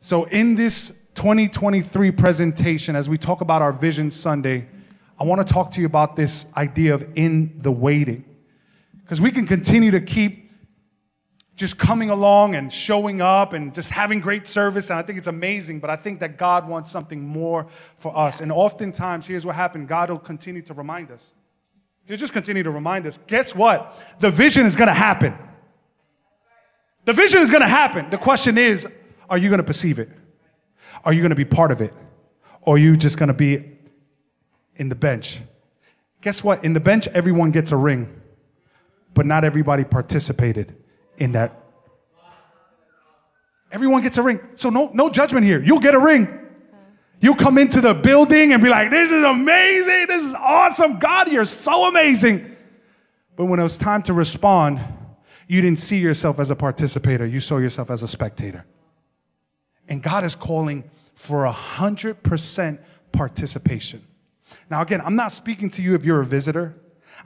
[0.00, 4.66] So, in this 2023 presentation, as we talk about our Vision Sunday,
[5.16, 8.24] I want to talk to you about this idea of in the waiting.
[9.02, 10.50] Because we can continue to keep
[11.54, 15.28] just coming along and showing up and just having great service, and I think it's
[15.28, 18.40] amazing, but I think that God wants something more for us.
[18.40, 21.32] And oftentimes, here's what happened God will continue to remind us
[22.06, 23.98] He'll just continue to remind us guess what?
[24.18, 25.36] The vision is going to happen.
[27.04, 28.10] The vision is going to happen.
[28.10, 28.86] The question is
[29.28, 30.10] are you going to perceive it?
[31.04, 31.92] Are you going to be part of it?
[32.62, 33.78] Or are you just going to be
[34.76, 35.40] in the bench?
[36.20, 36.64] Guess what?
[36.64, 38.20] In the bench, everyone gets a ring,
[39.12, 40.74] but not everybody participated
[41.18, 41.60] in that.
[43.70, 44.40] Everyone gets a ring.
[44.54, 45.62] So, no, no judgment here.
[45.62, 46.43] You'll get a ring.
[47.24, 50.98] You come into the building and be like, this is amazing, this is awesome.
[50.98, 52.54] God, you're so amazing.
[53.34, 54.78] But when it was time to respond,
[55.48, 58.66] you didn't see yourself as a participator, you saw yourself as a spectator.
[59.88, 60.84] And God is calling
[61.14, 62.78] for a 100%
[63.10, 64.02] participation.
[64.68, 66.74] Now, again, I'm not speaking to you if you're a visitor.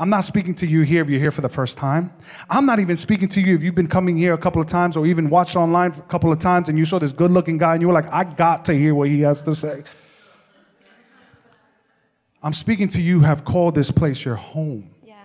[0.01, 2.13] I'm not speaking to you here if you're here for the first time.
[2.49, 4.97] I'm not even speaking to you if you've been coming here a couple of times
[4.97, 7.73] or even watched online a couple of times and you saw this good looking guy
[7.73, 9.83] and you were like, I got to hear what he has to say.
[12.41, 14.95] I'm speaking to you who have called this place your home.
[15.03, 15.17] Yeah.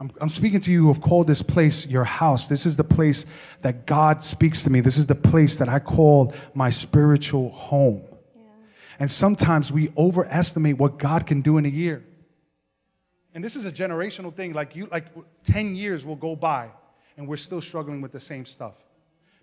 [0.00, 2.48] I'm, I'm speaking to you who have called this place your house.
[2.48, 3.26] This is the place
[3.60, 4.80] that God speaks to me.
[4.80, 8.02] This is the place that I call my spiritual home.
[8.34, 8.42] Yeah.
[8.98, 12.02] And sometimes we overestimate what God can do in a year.
[13.34, 14.52] And this is a generational thing.
[14.52, 15.06] Like you, like
[15.44, 16.70] 10 years will go by
[17.16, 18.74] and we're still struggling with the same stuff.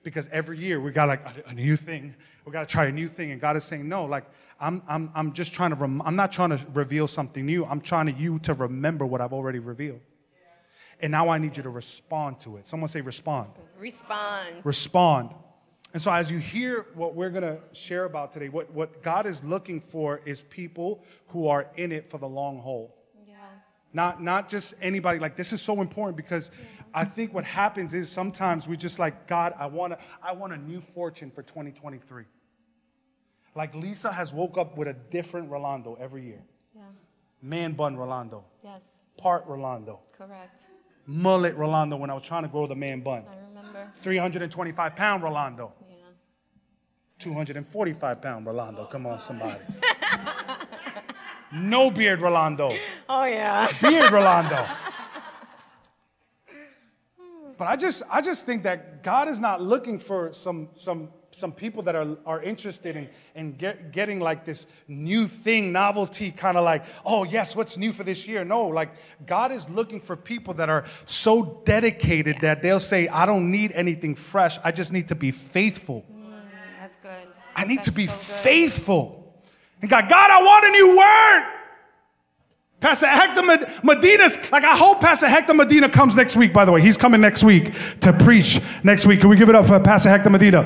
[0.04, 2.16] Because every year we got like a, a new thing.
[2.46, 3.32] We got to try a new thing.
[3.32, 4.26] And God is saying, no, like
[4.60, 7.66] I'm, I'm, I'm just trying to, rem- I'm not trying to reveal something new.
[7.66, 10.02] I'm trying to you to remember what I've already revealed.
[11.00, 12.66] And now I need you to respond to it.
[12.66, 13.50] Someone say respond.
[13.78, 14.48] Respond.
[14.64, 15.30] Respond.
[15.94, 19.26] And so, as you hear what we're going to share about today, what, what God
[19.26, 22.97] is looking for is people who are in it for the long haul.
[23.98, 25.18] Not, not just anybody.
[25.18, 26.52] Like, this is so important because
[26.94, 30.54] I think what happens is sometimes we just like, God, I want to, I want
[30.54, 32.26] a new fortune for 2023.
[33.56, 36.44] Like Lisa has woke up with a different Rolando every year.
[36.76, 36.84] Yeah.
[37.42, 38.46] Man bun Rolando.
[38.64, 38.84] Yes.
[39.18, 40.02] Part Rolando.
[40.16, 40.66] Correct.
[41.08, 43.24] Mullet Rolando when I was trying to grow the man bun.
[43.28, 43.92] I remember.
[44.04, 45.74] 325 pound Rolando.
[45.90, 45.96] Yeah.
[47.18, 48.86] 245 pound Rolando.
[48.86, 49.60] Come on, somebody.
[51.52, 52.74] No beard Rolando.
[53.08, 53.72] Oh yeah.
[53.82, 54.66] Beard Rolando.
[57.58, 61.52] but I just I just think that God is not looking for some some some
[61.52, 66.58] people that are, are interested in, in get, getting like this new thing, novelty, kind
[66.58, 68.44] of like, oh, yes, what's new for this year?
[68.44, 68.90] No, like
[69.26, 72.42] God is looking for people that are so dedicated yeah.
[72.42, 74.58] that they'll say, I don't need anything fresh.
[74.64, 76.06] I just need to be faithful.
[76.12, 76.42] Mm,
[76.80, 77.12] that's good.
[77.56, 79.17] I need that's to be so faithful.
[79.82, 81.54] And God, God, I want a new word.
[82.80, 83.42] Pastor Hector
[83.84, 86.80] Medina's, like I hope Pastor Hector Medina comes next week, by the way.
[86.80, 89.20] He's coming next week to preach next week.
[89.22, 90.64] Can we give it up for Pastor Hector Medina?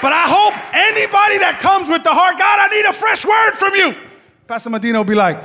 [0.00, 3.52] But I hope anybody that comes with the heart, God, I need a fresh word
[3.52, 3.94] from you.
[4.46, 5.42] Pastor Medina will be like,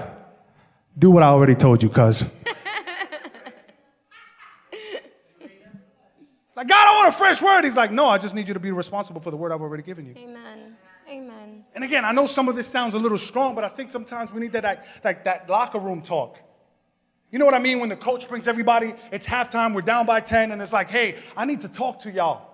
[0.97, 2.21] do what I already told you, cuz.
[6.55, 7.63] like, God, I want a fresh word.
[7.63, 9.83] He's like, no, I just need you to be responsible for the word I've already
[9.83, 10.15] given you.
[10.17, 10.75] Amen.
[11.75, 14.31] And again, I know some of this sounds a little strong, but I think sometimes
[14.31, 16.39] we need that, that, that, that locker room talk.
[17.31, 17.79] You know what I mean?
[17.79, 21.15] When the coach brings everybody, it's halftime, we're down by 10, and it's like, hey,
[21.35, 22.53] I need to talk to y'all.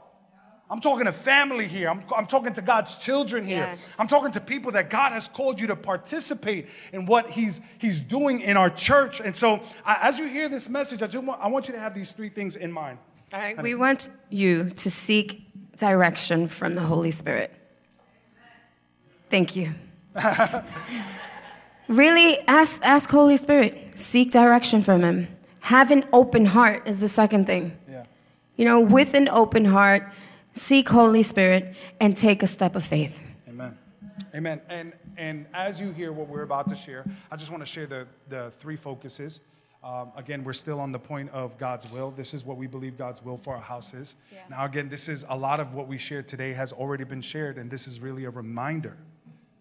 [0.71, 1.89] I'm talking to family here.
[1.89, 3.69] I'm, I'm talking to God's children here.
[3.71, 3.95] Yes.
[3.97, 8.01] I'm talking to people that God has called you to participate in what He's, he's
[8.01, 9.19] doing in our church.
[9.19, 11.79] And so, I, as you hear this message, I, just want, I want you to
[11.79, 12.99] have these three things in mind.
[13.33, 13.61] All right.
[13.61, 15.43] We want you to seek
[15.75, 17.51] direction from the Holy Spirit.
[19.29, 19.73] Thank you.
[21.87, 23.99] really, ask, ask Holy Spirit.
[23.99, 25.27] Seek direction from Him.
[25.61, 27.77] Have an open heart is the second thing.
[27.87, 28.05] Yeah.
[28.55, 30.11] You know, with an open heart,
[30.53, 33.19] seek Holy Spirit and take a step of faith.
[33.47, 33.77] Amen.
[34.33, 34.61] Amen.
[34.69, 37.85] And and as you hear what we're about to share, I just want to share
[37.85, 39.41] the, the three focuses.
[39.83, 42.11] Um, again, we're still on the point of God's will.
[42.11, 44.15] This is what we believe God's will for our house is.
[44.31, 44.39] Yeah.
[44.49, 47.57] Now, again, this is a lot of what we shared today has already been shared,
[47.57, 48.97] and this is really a reminder.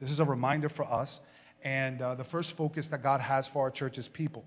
[0.00, 1.20] This is a reminder for us.
[1.64, 4.44] And uh, the first focus that God has for our church is people.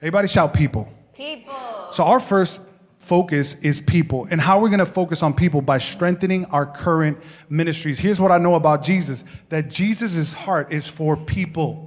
[0.00, 0.88] Everybody shout people.
[1.14, 1.54] People.
[1.90, 2.60] So, our first
[2.98, 4.26] focus is people.
[4.30, 7.98] And how we're going to focus on people by strengthening our current ministries.
[7.98, 11.84] Here's what I know about Jesus that Jesus' heart is for people.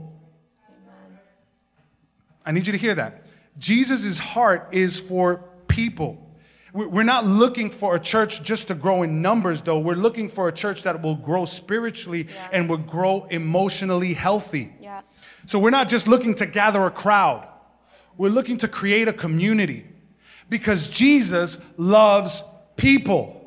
[2.46, 3.28] I need you to hear that.
[3.58, 6.31] Jesus' heart is for people.
[6.74, 9.80] We- We're not looking for a church just to grow in numbers, though.
[9.80, 12.50] We're looking for a church that will grow spiritually Yes.
[12.54, 14.72] and will grow emotionally healthy.
[14.82, 15.02] Yeah.
[15.46, 17.46] So we're not just looking to gather a crowd,
[18.18, 19.86] we're looking to create a community
[20.50, 22.44] because Jesus loves
[22.78, 23.38] people.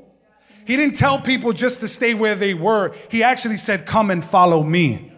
[0.66, 4.22] He didn't tell people just to stay where they were, He actually said, Come and
[4.24, 5.12] follow me.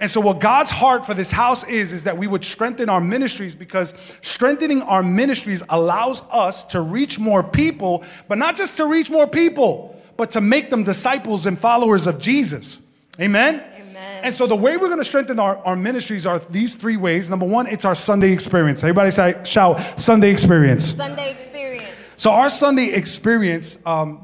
[0.00, 3.00] And so what God's heart for this house is is that we would strengthen our
[3.00, 8.86] ministries because strengthening our ministries allows us to reach more people, but not just to
[8.86, 12.82] reach more people, but to make them disciples and followers of Jesus.
[13.20, 13.62] Amen.
[13.78, 14.24] Amen.
[14.24, 17.30] And so the way we're going to strengthen our, our ministries are these three ways.
[17.30, 18.82] Number one, it's our Sunday experience.
[18.82, 20.94] Everybody say, shout, Sunday experience.
[20.94, 21.86] Sunday experience.
[22.16, 24.16] So our Sunday experience, um,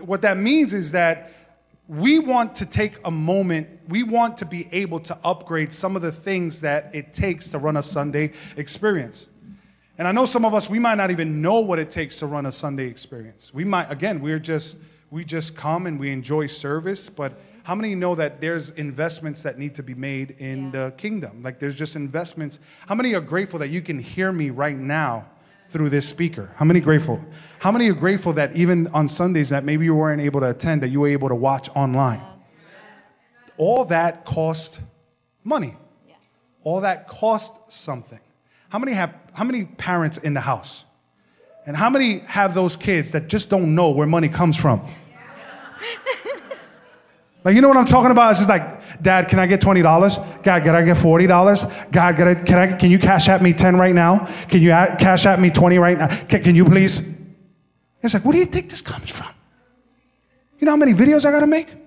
[0.00, 1.32] what that means is that
[1.90, 3.68] we want to take a moment.
[3.88, 7.58] We want to be able to upgrade some of the things that it takes to
[7.58, 9.28] run a Sunday experience.
[9.98, 12.26] And I know some of us we might not even know what it takes to
[12.26, 13.52] run a Sunday experience.
[13.52, 14.78] We might again we're just
[15.10, 17.32] we just come and we enjoy service, but
[17.64, 20.70] how many know that there's investments that need to be made in Yeah.
[20.70, 21.42] the kingdom?
[21.42, 22.60] Like there's just investments.
[22.86, 25.26] How many are grateful that you can hear me right now
[25.70, 26.52] through this speaker?
[26.56, 27.24] How many grateful?
[27.60, 30.82] How many are grateful that even on Sundays that maybe you weren't able to attend
[30.82, 32.20] that you were able to watch online?
[33.56, 34.80] All that cost
[35.44, 35.76] money.
[36.08, 36.18] Yes.
[36.64, 38.20] All that cost something.
[38.68, 40.84] How many have how many parents in the house?
[41.66, 44.80] And how many have those kids that just don't know where money comes from?
[47.44, 48.30] like you know what I'm talking about?
[48.30, 50.18] It's just like, Dad, can I get twenty dollars?
[50.42, 51.64] God, can I get forty dollars?
[51.90, 54.26] God, can I, can I can you cash at me ten right now?
[54.48, 56.08] Can you cash at me twenty right now?
[56.08, 57.16] Can, can you please?
[58.02, 59.28] It's like, what do you think this comes from?
[60.58, 61.68] You know how many videos I gotta make?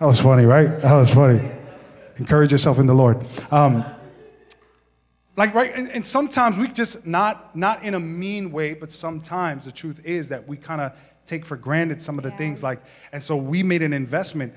[0.00, 0.80] That was funny, right?
[0.80, 1.46] That was funny.
[2.16, 3.22] Encourage yourself in the Lord.
[3.50, 3.84] Um,
[5.40, 9.64] like right, and, and sometimes we just not not in a mean way, but sometimes
[9.64, 10.92] the truth is that we kind of
[11.24, 12.36] take for granted some of the Yeah.
[12.36, 12.62] things.
[12.62, 14.52] Like, and so we made an investment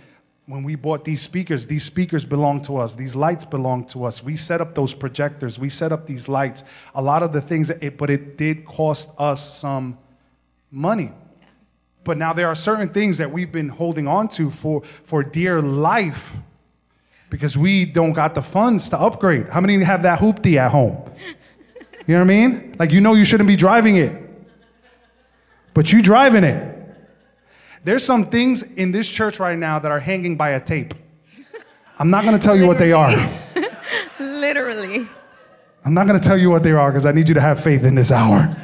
[0.45, 1.67] when we bought these speakers.
[1.67, 2.97] These speakers belong to us.
[2.97, 4.21] These lights belong to us.
[4.21, 5.57] We set up those projectors.
[5.57, 6.65] We set up these lights.
[6.93, 9.97] A lot of the things, it, but it did cost us some
[10.69, 11.13] money.
[12.03, 15.61] But now there are certain things that we've been holding on to for, for dear
[15.61, 16.35] life
[17.33, 19.49] because we don't got the funds to upgrade.
[19.49, 21.03] How many have that hoopty at home?
[22.05, 22.75] You know what I mean?
[22.77, 24.21] Like you know you shouldn't be driving it.
[25.73, 26.77] But you driving it.
[27.83, 30.93] There's some things in this church right now that are hanging by a tape.
[31.97, 33.11] I'm not going to tell you what they are.
[34.19, 35.07] Literally.
[35.85, 37.59] I'm not going to tell you what they are because I need you to have
[37.59, 38.55] faith in this hour.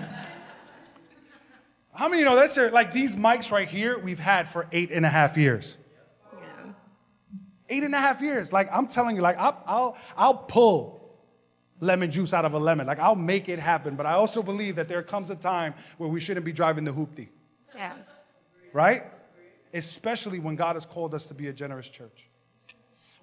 [1.95, 4.91] How many of you know that's like these mics right here we've had for eight
[4.91, 5.79] and a half years?
[7.69, 8.51] Eight and a half years.
[8.51, 10.99] Like I'm telling you, like I'll, I'll, I'll pull
[11.79, 12.87] lemon juice out of a lemon.
[12.87, 13.95] Like I'll make it happen.
[13.95, 16.91] But I also believe that there comes a time where we shouldn't be driving the
[16.91, 17.29] hoopty.
[17.75, 17.93] Yeah.
[18.73, 19.03] right?
[19.73, 22.27] Especially when God has called us to be a generous church.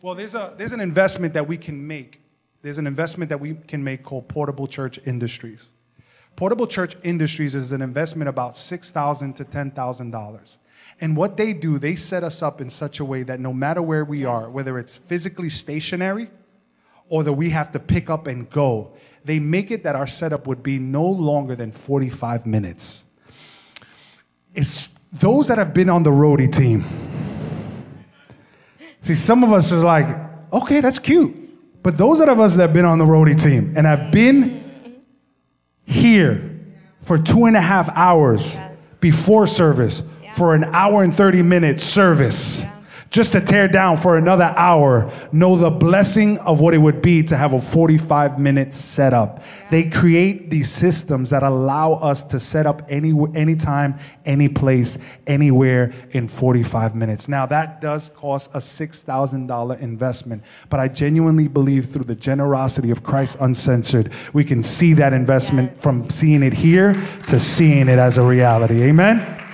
[0.03, 2.23] Well, there's, a, there's an investment that we can make.
[2.63, 5.69] There's an investment that we can make called Portable Church Industries.
[6.37, 10.59] Portable Church Industries is an investment about 6,000 to $10,000.
[11.01, 13.83] And what they do, they set us up in such a way that no matter
[13.83, 16.31] where we are, whether it's physically stationary
[17.09, 18.93] or that we have to pick up and go,
[19.25, 23.05] they make it that our setup would be no longer than 45 minutes.
[24.55, 26.85] It's those that have been on the roadie team.
[29.03, 30.07] See, some of us are like,
[30.53, 31.35] okay, that's cute.
[31.83, 35.03] But those of us that have been on the roadie team and have been
[35.85, 36.59] here
[37.03, 38.79] for two and a half hours Yes.
[39.01, 40.03] before service.
[40.37, 42.63] For an hour and 30 minute service,
[43.09, 47.23] just to tear down for another hour, know the blessing of what it would be
[47.23, 49.43] to have a 45 minute setup.
[49.71, 55.95] They create these systems that allow us to set up any anytime, any place, anywhere
[56.11, 57.29] in 45 minutes.
[57.29, 63.03] Now that does cost a $6,000 investment, but I genuinely believe through the generosity of
[63.03, 66.93] Christ Uncensored, we can see that investment from seeing it here
[67.29, 68.83] to seeing it as a reality.
[68.83, 69.46] Amen.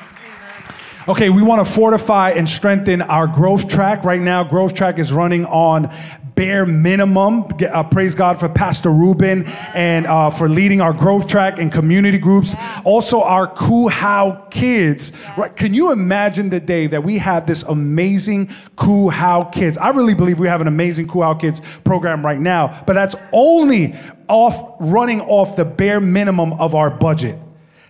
[1.08, 4.04] Okay, we want to fortify and strengthen our growth track.
[4.04, 5.92] Right now, growth track is running on
[6.36, 7.46] bare minimum.
[7.60, 9.44] Uh, praise God for Pastor Ruben
[9.74, 12.54] and uh, for leading our growth track and community groups.
[12.84, 15.12] Also, our Ku How kids.
[15.36, 15.54] Right?
[15.56, 19.76] Can you imagine the day that we have this amazing Ku How kids?
[19.78, 23.16] I really believe we have an amazing Ku How kids program right now, but that's
[23.32, 23.96] only
[24.28, 27.36] off running off the bare minimum of our budget.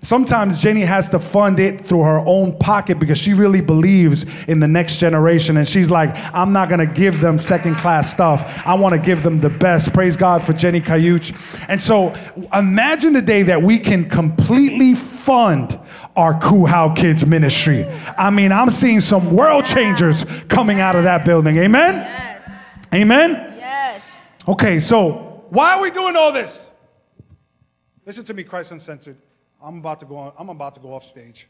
[0.05, 4.59] Sometimes Jenny has to fund it through her own pocket because she really believes in
[4.59, 5.57] the next generation.
[5.57, 8.67] And she's like, I'm not going to give them second class stuff.
[8.67, 9.93] I want to give them the best.
[9.93, 11.33] Praise God for Jenny Cayuch.
[11.69, 12.13] And so
[12.53, 15.79] imagine the day that we can completely fund
[16.17, 17.87] our Ku How Kids ministry.
[18.19, 21.59] I mean, I'm seeing some world changers coming out of that building.
[21.59, 21.95] Amen?
[21.95, 22.51] Yes.
[22.93, 23.55] Amen?
[23.57, 24.03] Yes.
[24.49, 26.69] Okay, so why are we doing all this?
[28.05, 29.17] Listen to me, Christ Uncensored.
[29.63, 31.49] I'm about to go on, I'm about to go off stage.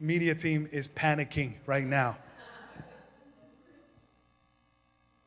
[0.00, 2.16] Media team is panicking right now.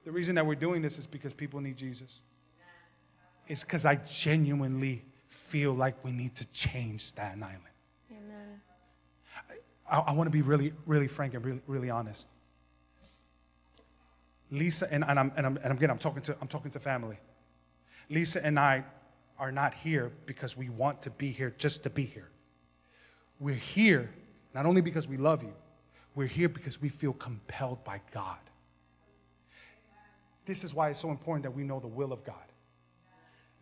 [0.04, 2.22] The reason that we're doing this is because people need Jesus.
[3.48, 7.62] It's because I genuinely feel like we need to change Staten Island.
[8.12, 8.62] Amen.
[9.90, 12.30] I, I want to be really, really frank and really, really honest.
[14.50, 17.18] Lisa and, and, I'm, and, I'm, and again, I'm talking to I'm talking to family.
[18.10, 18.84] Lisa and I
[19.42, 22.30] are not here because we want to be here just to be here.
[23.40, 24.12] We're here
[24.54, 25.54] not only because we love you,
[26.14, 28.38] we're here because we feel compelled by God.
[30.46, 32.36] This is why it's so important that we know the will of God.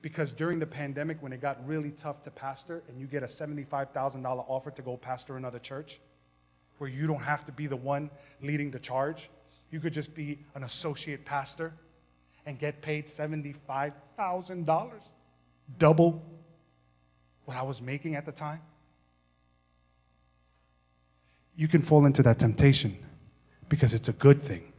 [0.02, 3.28] Because during the pandemic, when it got really tough to pastor, and you get a
[3.28, 6.02] $75,000 offer to go pastor another church,
[6.78, 8.10] where you don't have to be the one
[8.42, 9.30] leading the charge,
[9.72, 11.74] you could just be an associate pastor
[12.46, 15.12] and get paid $75,000,
[15.78, 16.24] double
[17.46, 18.62] what I was making at the time.
[21.56, 22.98] You can fall into that temptation
[23.68, 24.72] because it's a good thing.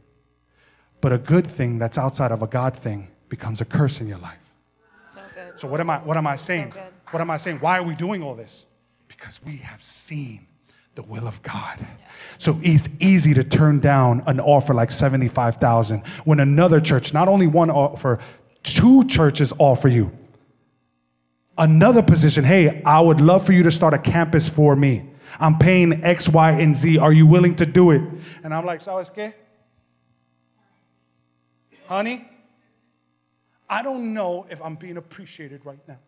[0.99, 4.19] But a good thing that's outside of a God thing becomes a curse in your
[4.19, 4.39] life.
[4.93, 5.59] So good.
[5.59, 6.69] So what am I what am I saying?
[6.69, 6.83] good.
[7.11, 7.57] What am I saying?
[7.57, 8.65] Why are we doing all this?
[9.07, 10.47] Because we have seen
[10.95, 11.79] the will of God.
[12.37, 17.47] So it's easy to turn down an offer like 75,000 when another church, not only
[17.47, 18.19] one uh, offer,
[18.63, 20.11] two churches offer you
[21.61, 22.43] another position.
[22.43, 25.05] Hey, I would love for you to start a campus for me.
[25.39, 26.97] I'm paying X, Y, and Z.
[26.97, 28.01] Are you willing to do it?
[28.43, 29.33] And I'm like, ¿sabes qué?
[31.87, 32.27] Honey,
[33.69, 35.99] I don't know if I'm being appreciated right now.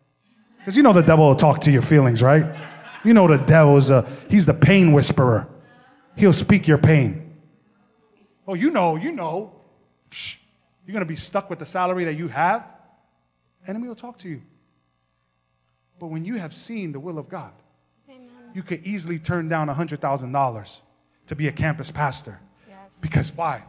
[0.58, 2.44] Because you know the devil will talk to your feelings, right?
[3.04, 5.48] You know the devil is a, he's the pain whisperer.
[6.16, 7.36] He'll speak your pain.
[8.46, 9.52] Oh, you know, you know.
[10.10, 10.38] Psh,
[10.86, 12.66] you're going to be stuck with the salary that you have.
[13.66, 14.42] Enemy will talk to you.
[16.04, 17.50] But when you have seen the will of God,
[18.52, 20.80] you could easily turn down $100,000
[21.28, 22.40] to be a campus pastor.
[22.68, 22.76] Yes.
[23.00, 23.64] Because why?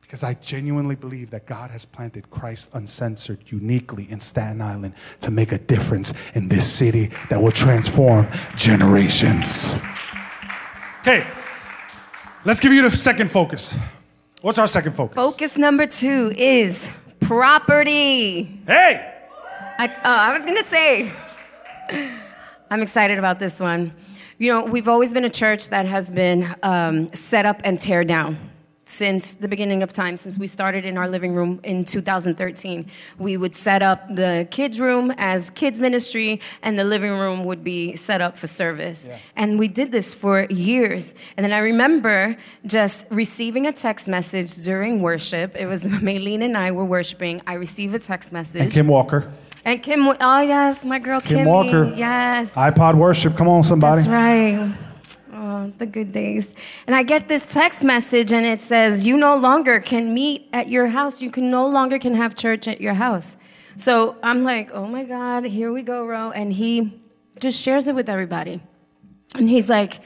[0.00, 5.32] Because I genuinely believe that God has planted Christ uncensored uniquely in Staten Island to
[5.32, 9.74] make a difference in this city that will transform generations.
[11.00, 11.26] Okay,
[12.44, 13.74] let's give you the second focus.
[14.40, 15.16] What's our second focus?
[15.16, 18.60] Focus number two is property.
[18.68, 19.08] Hey!
[19.78, 21.10] I, oh, I was gonna say,
[22.70, 23.92] I'm excited about this one.
[24.38, 28.02] You know, we've always been a church that has been um, set up and tear
[28.04, 28.38] down.
[28.84, 32.86] since the beginning of time, since we started in our living room in 2013.
[33.18, 37.62] We would set up the kids' room as kids' ministry, and the living room would
[37.64, 39.06] be set up for service.
[39.08, 39.18] Yeah.
[39.36, 41.14] And we did this for years.
[41.36, 42.36] And then I remember
[42.66, 45.56] just receiving a text message during worship.
[45.56, 47.40] It was Maylene and I were worshiping.
[47.46, 48.62] I received a text message.
[48.62, 49.32] And Kim Walker.
[49.64, 51.46] And Kim, oh yes, my girl Kim Kimmy.
[51.46, 51.92] Walker.
[51.96, 52.54] Yes.
[52.54, 53.36] iPod worship.
[53.36, 54.02] Come on, somebody.
[54.02, 54.72] That's right.
[55.32, 56.54] Oh, the good days.
[56.86, 60.68] And I get this text message and it says, You no longer can meet at
[60.68, 61.22] your house.
[61.22, 63.36] You can no longer can have church at your house.
[63.76, 66.30] So I'm like, oh my God, here we go, Ro.
[66.30, 67.00] And he
[67.40, 68.60] just shares it with everybody.
[69.34, 70.00] And he's like,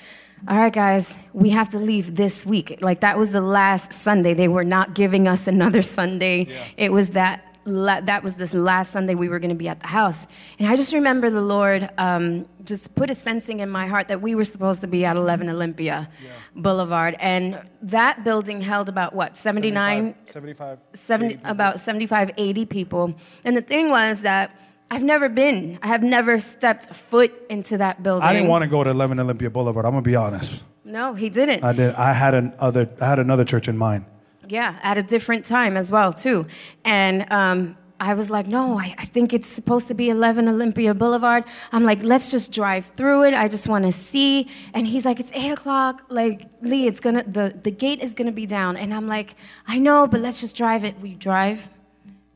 [0.48, 2.78] all right, guys, we have to leave this week.
[2.80, 4.34] Like, that was the last Sunday.
[4.34, 6.46] They were not giving us another Sunday.
[6.76, 7.42] It was that.
[7.66, 10.26] La- that was this last Sunday we were going to be at the house.
[10.58, 14.22] And I just remember the Lord um, just put a sensing in my heart that
[14.22, 16.08] we were supposed to be at 11 Olympia
[16.54, 17.16] Boulevard.
[17.18, 20.14] And that building held about what, 79?
[20.26, 20.78] 75.
[20.94, 23.14] 70, about 75, 80 people.
[23.44, 24.52] And the thing was that
[24.90, 28.22] I've never been, I have never stepped foot into that building.
[28.22, 29.84] I didn't want to go to 11 Olympia Boulevard.
[29.84, 30.62] I'm gonna be honest.
[30.84, 31.64] No, he didn't.
[31.64, 31.94] I did.
[31.96, 32.88] I had an other.
[33.00, 34.04] I had another church in mind.
[34.48, 36.46] Yeah, at a different time as well, too.
[36.84, 40.92] And um, I was like, no, I, I think it's supposed to be 11 Olympia
[40.94, 41.44] Boulevard.
[41.72, 43.34] I'm like, let's just drive through it.
[43.34, 44.48] I just want to see.
[44.74, 46.02] And he's like, it's 8 o'clock.
[46.08, 48.76] Like, Lee, it's gonna, the, the gate is to be down.
[48.76, 49.34] And I'm like,
[49.66, 51.00] I know, but let's just drive it.
[51.00, 51.68] We drive,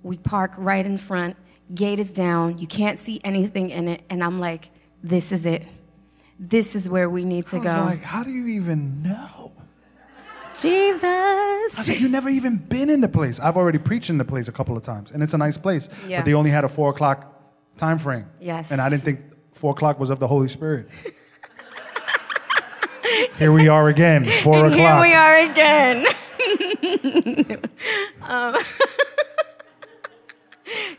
[0.03, 1.37] we park right in front,
[1.75, 2.59] gate is down.
[2.59, 4.03] You can't see anything in it.
[4.09, 4.71] And I'm like,
[5.03, 5.65] this is it.
[6.39, 7.83] This is where we need to I was go.
[7.83, 9.40] like, how do you even know?
[10.63, 11.79] Jesus.
[11.79, 13.41] I said, you've never even been in the place.
[13.41, 15.89] I've already preached in the place a couple of times, and it's a nice place.
[16.07, 16.19] Yeah.
[16.21, 17.27] But they only had a four o'clock
[17.77, 18.27] time frame.
[18.41, 18.71] Yes.
[18.71, 19.21] And I didn't think
[19.53, 20.89] four o'clock was of the Holy Spirit.
[23.39, 25.05] Here we are again, four And o'clock.
[25.05, 26.07] Here we are again.
[28.23, 28.55] um,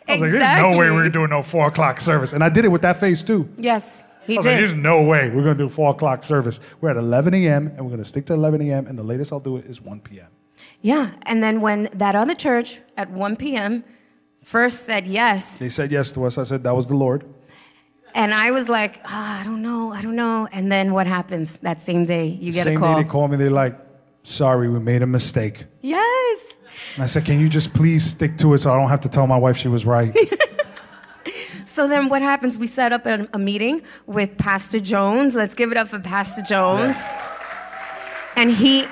[0.07, 2.33] I was like, there's no way we're doing no four o'clock service.
[2.33, 3.47] And I did it with that face too.
[3.57, 6.59] Yes, he I was like, there's no way we're going to do four o'clock service.
[6.79, 7.67] We're at 11 a.m.
[7.67, 8.87] and we're going to stick to 11 a.m.
[8.87, 10.27] and the latest I'll do it is 1 p.m.
[10.81, 13.83] yeah, and then when that other church at 1 p.m.
[14.43, 16.37] first said yes, They said yes to us.
[16.37, 17.23] I said that was the Lord.
[18.13, 20.47] and I was like, ah, I don't know, I don't know.
[20.51, 22.25] And then what happens that same day?
[22.27, 22.95] You get Same a call.
[22.95, 23.37] day they call me.
[23.37, 23.75] They're like,
[24.23, 25.65] sorry, we made a mistake.
[25.81, 26.39] Yes.
[26.95, 29.09] And I said, can you just please stick to it so I don't have to
[29.09, 30.13] tell my wife she was right?
[31.71, 32.59] So then what happens?
[32.59, 35.35] We set up a, a meeting with Pastor Jones.
[35.35, 36.97] Let's give it up for Pastor Jones.
[38.35, 38.85] And he,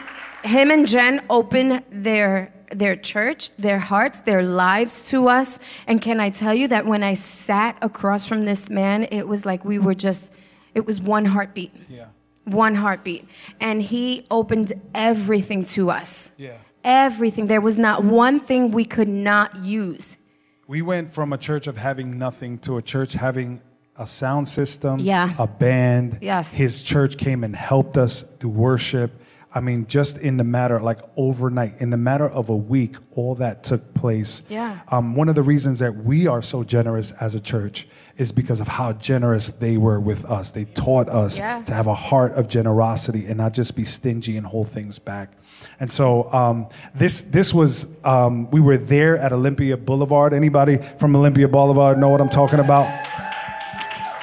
[0.44, 5.58] him and Jen open their their church, their hearts, their lives to us.
[5.88, 9.44] And can I tell you that when I sat across from this man, it was
[9.44, 10.32] like we were just,
[10.76, 11.74] it was one heartbeat.
[11.90, 12.06] yeah.
[12.46, 13.28] One heartbeat.
[13.60, 16.30] And he opened everything to us.
[16.38, 16.58] Yeah.
[16.84, 17.48] Everything.
[17.48, 20.18] There was not one thing we could not use.
[20.70, 23.60] We went from a church of having nothing to a church having
[23.98, 25.34] a sound system, Yeah.
[25.40, 26.20] a band.
[26.22, 26.54] Yes.
[26.54, 29.20] His church came and helped us do worship.
[29.52, 33.34] I mean, just in the matter, like overnight, in the matter of a week, all
[33.36, 34.44] that took place.
[34.48, 34.78] Yeah.
[34.90, 38.60] Um, one of the reasons that we are so generous as a church is because
[38.60, 40.52] of how generous they were with us.
[40.52, 41.64] They taught us Yeah.
[41.64, 45.32] to have a heart of generosity and not just be stingy and hold things back.
[45.80, 50.34] And so um, this this was um, we were there at Olympia Boulevard.
[50.34, 52.88] Anybody from Olympia Boulevard know what I'm talking about?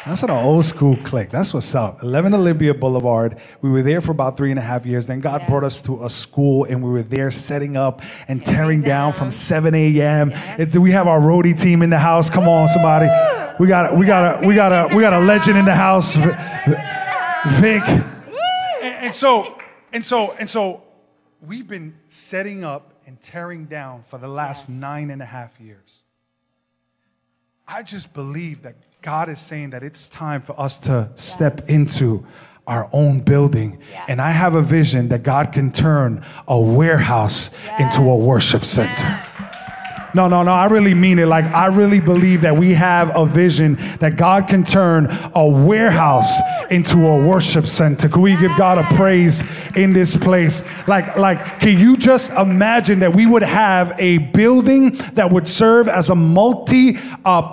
[0.05, 1.31] That's an old school clique.
[1.31, 2.01] That's what's up.
[2.01, 3.39] 11 Olympia Boulevard.
[3.61, 5.09] We were there for about three and a half years.
[5.09, 5.49] Then God Yeah.
[5.49, 9.11] brought us to a school and we were there setting up and tearing, Tearing down.
[9.11, 9.13] down.
[9.15, 10.31] from 7 a.m.
[10.59, 12.31] It- we have our roadie team in the house.
[12.31, 13.09] Come on, somebody.
[13.59, 16.15] We got we got a we got a we got a legend in the house.
[16.15, 17.83] Vic.
[17.89, 19.59] And, and so
[19.93, 20.83] and so and so
[21.47, 26.03] we've been setting up and tearing down for the last nine and a half years.
[27.69, 32.27] I just believe that God is saying that it's time for us to step into
[32.67, 33.79] our own building.
[34.09, 39.23] And I have a vision that God can turn a warehouse into a worship center.
[40.17, 40.51] No, no, no.
[40.51, 41.27] I really mean it.
[41.27, 46.41] Like, I really believe that we have a vision that God can turn a warehouse
[46.71, 48.09] into a worship center.
[48.09, 49.43] Can we give God a praise
[49.77, 50.63] in this place?
[50.89, 55.87] Like, like, can you just imagine that we would have a building that would serve
[55.87, 56.97] as a multi
[57.27, 57.53] uh,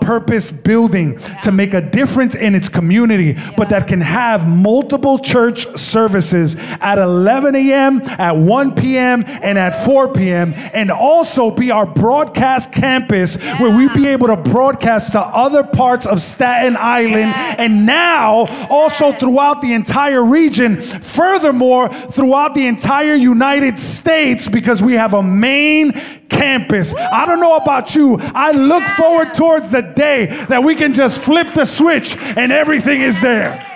[0.63, 6.55] building to make a difference in its community, but that can have multiple church services
[6.79, 12.52] at 11 a.m., at 1 p.m., and at 4 p.m., and also be our broadcast
[12.67, 17.55] campus where we'd be able to broadcast to other parts of Staten Island Yes.
[17.59, 20.77] and now also throughout the entire region.
[20.81, 25.91] Furthermore, throughout the entire United States because we have a main
[26.29, 26.93] campus.
[26.95, 28.17] I don't know about you.
[28.19, 33.01] I look forward towards the day that we can just flip the switch and everything
[33.01, 33.69] is there.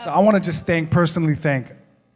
[0.00, 1.72] So I want to just thank, personally thank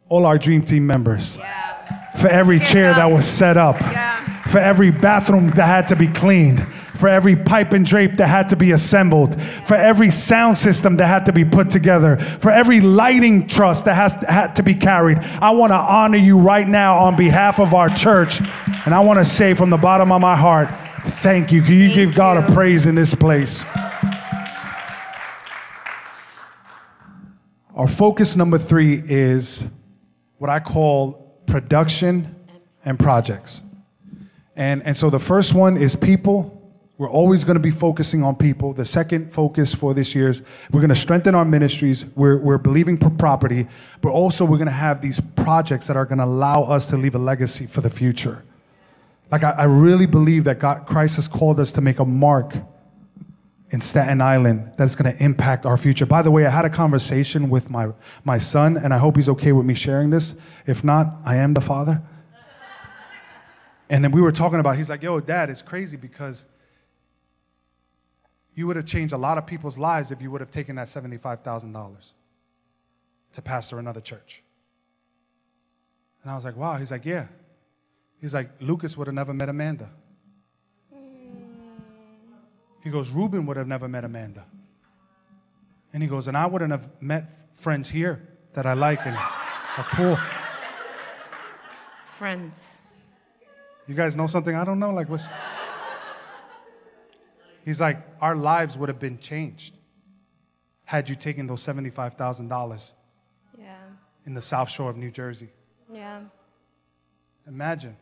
[0.08, 1.71] all our Dream Team members Yeah.
[2.18, 4.16] For every chair that was set up, Yeah.
[4.46, 6.62] for every bathroom that had to be cleaned,
[6.94, 11.06] for every pipe and drape that had to be assembled, for every sound system that
[11.06, 15.18] had to be put together, for every lighting truss that has had to be carried.
[15.40, 18.40] I want to honor you right now on behalf of our church,
[18.84, 20.68] and I want to say from the bottom of my heart,
[21.04, 21.62] thank you.
[21.62, 23.64] Can you Thank give God a praise in this place?
[27.74, 29.66] Our focus number three is
[30.36, 32.34] what I call production
[32.84, 33.62] and projects.
[34.56, 36.58] And, and so the first one is people.
[36.98, 38.74] We're always going to be focusing on people.
[38.74, 42.04] The second focus for this year is we're going to strengthen our ministries.
[42.14, 43.66] We're, we're believing for property,
[44.02, 46.96] but also we're going to have these projects that are going to allow us to
[46.96, 48.44] leave a legacy for the future.
[49.30, 52.54] Like, I, I really believe that God, Christ has called us to make a mark
[53.72, 56.04] in Staten Island that's going to impact our future.
[56.04, 57.88] By the way, I had a conversation with my,
[58.22, 60.34] my son, and I hope he's okay with me sharing this.
[60.66, 62.02] If not, I am the father.
[63.88, 66.44] And then we were talking about, he's like, yo, dad, it's crazy because
[68.54, 70.88] you would have changed a lot of people's lives if you would have taken that
[70.88, 72.12] $75,000
[73.32, 74.42] to pastor another church.
[76.22, 76.76] And I was like, wow.
[76.76, 77.26] He's like, yeah.
[78.20, 79.88] He's like, Lucas would have never met Amanda.
[82.82, 84.44] He goes, Reuben would have never met Amanda.
[85.92, 89.84] And he goes, and I wouldn't have met friends here that I like and are
[89.90, 90.18] cool.
[92.06, 92.80] Friends.
[93.86, 94.90] You guys know something I don't know?
[94.92, 95.26] Like, what's.
[97.64, 99.74] He's like, our lives would have been changed
[100.84, 102.92] had you taken those $75,000
[103.58, 103.76] Yeah.
[104.26, 105.50] in the South Shore of New Jersey.
[105.92, 106.22] Yeah.
[107.46, 107.96] Imagine.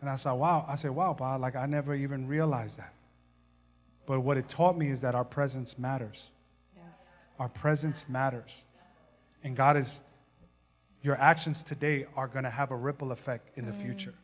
[0.00, 0.64] And I said, wow.
[0.68, 2.93] I said, wow, Bob, like I never even realized that.
[4.06, 6.30] But what it taught me is that our presence matters.
[6.76, 7.06] Yes.
[7.38, 8.64] Our presence matters.
[9.42, 10.02] And God is,
[11.02, 14.14] your actions today are going to have a ripple effect in the future.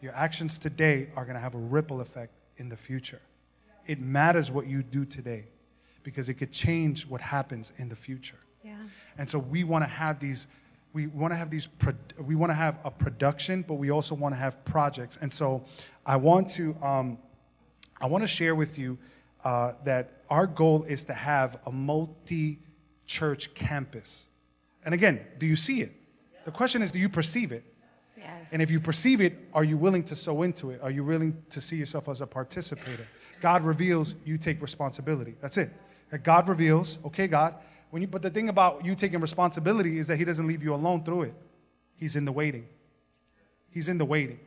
[0.00, 3.20] Your actions today are going to have a ripple effect in the future.
[3.86, 5.46] It matters what you do today
[6.02, 8.38] because it could change what happens in the future.
[8.62, 8.76] Yeah.
[9.18, 10.46] And so we want to have these,
[10.92, 11.68] we want to have these,
[12.18, 15.18] we want to have a production, but we also want to have projects.
[15.20, 15.64] And so
[16.06, 17.18] I want to, um,
[18.04, 18.98] I want to share with you
[19.44, 24.26] uh, that our goal is to have a multi-church campus.
[24.84, 25.90] And again, do you see it?
[26.44, 27.64] The question is, do you perceive it?
[28.18, 28.52] Yes.
[28.52, 30.82] And if you perceive it, are you willing to sow into it?
[30.82, 33.06] Are you willing to see yourself as a participator?
[33.40, 35.34] God reveals, you take responsibility.
[35.40, 35.70] That's it.
[36.22, 37.54] God reveals, okay, God.
[37.88, 40.74] When you, but the thing about you taking responsibility is that He doesn't leave you
[40.74, 41.34] alone through it.
[41.96, 42.66] He's in the waiting.
[43.70, 44.40] He's in the waiting.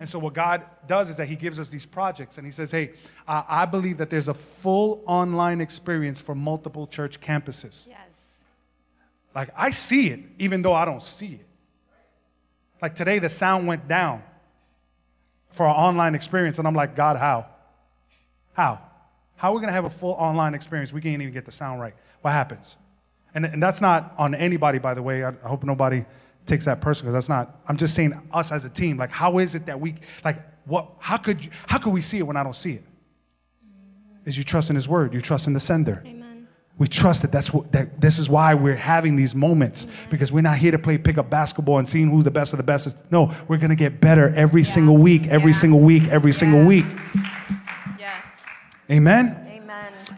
[0.00, 2.70] And so what God does is that He gives us these projects, and He says,
[2.70, 2.92] "Hey,
[3.26, 7.86] I, I believe that there's a full online experience for multiple church campuses.
[7.88, 7.96] yes.
[9.34, 11.46] Like I see it, even though I don't see it.
[12.80, 14.22] Like today, the sound went down
[15.50, 17.46] for our online experience, and I'm like, God, how?
[18.54, 18.80] How?
[19.36, 20.92] How are we gonna have a full online experience?
[20.92, 21.94] We can't even get the sound right.
[22.22, 22.76] What happens?
[23.34, 25.22] And, and that's not on anybody, by the way.
[25.22, 26.04] I, I hope nobody
[26.48, 27.60] takes that personal because that's not.
[27.68, 28.96] I'm just saying us as a team.
[28.96, 29.94] Like, how is it that we
[30.24, 30.88] like what?
[30.98, 31.50] How could you?
[31.68, 32.84] How could we see it when I don't see it?
[34.24, 35.14] Is you trust in His Word?
[35.14, 36.02] You trust in the sender.
[36.04, 36.48] Amen.
[36.78, 40.42] We trust that that's what that this is why we're having these moments because we're
[40.42, 42.86] not here to play pick up basketball and seeing who the best of the best
[42.86, 42.94] is.
[43.10, 45.58] No, we're gonna get better every single week, every Yeah.
[45.58, 46.86] single week, every single week.
[47.98, 48.24] Yes.
[48.90, 49.47] Amen.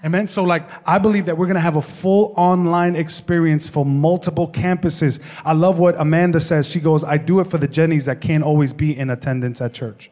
[0.03, 0.27] Amen.
[0.27, 4.49] So, like, I believe that we're going to have a full online experience for multiple
[4.49, 5.21] campuses.
[5.45, 6.71] I love what Amanda says.
[6.71, 9.75] She goes, I do it for the Jennies that can't always be in attendance at
[9.75, 10.11] church.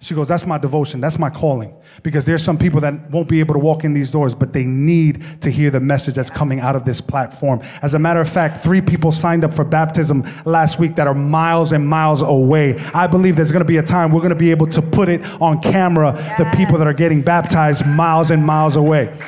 [0.00, 1.00] She goes, That's my devotion.
[1.00, 1.74] That's my calling.
[2.04, 4.64] Because there's some people that won't be able to walk in these doors, but they
[4.64, 7.60] need to hear the message that's coming out of this platform.
[7.82, 11.14] As a matter of fact, three people signed up for baptism last week that are
[11.14, 12.76] miles and miles away.
[12.94, 15.08] I believe there's going to be a time we're going to be able to put
[15.08, 19.18] it on camera, the people that are getting baptized miles and miles away.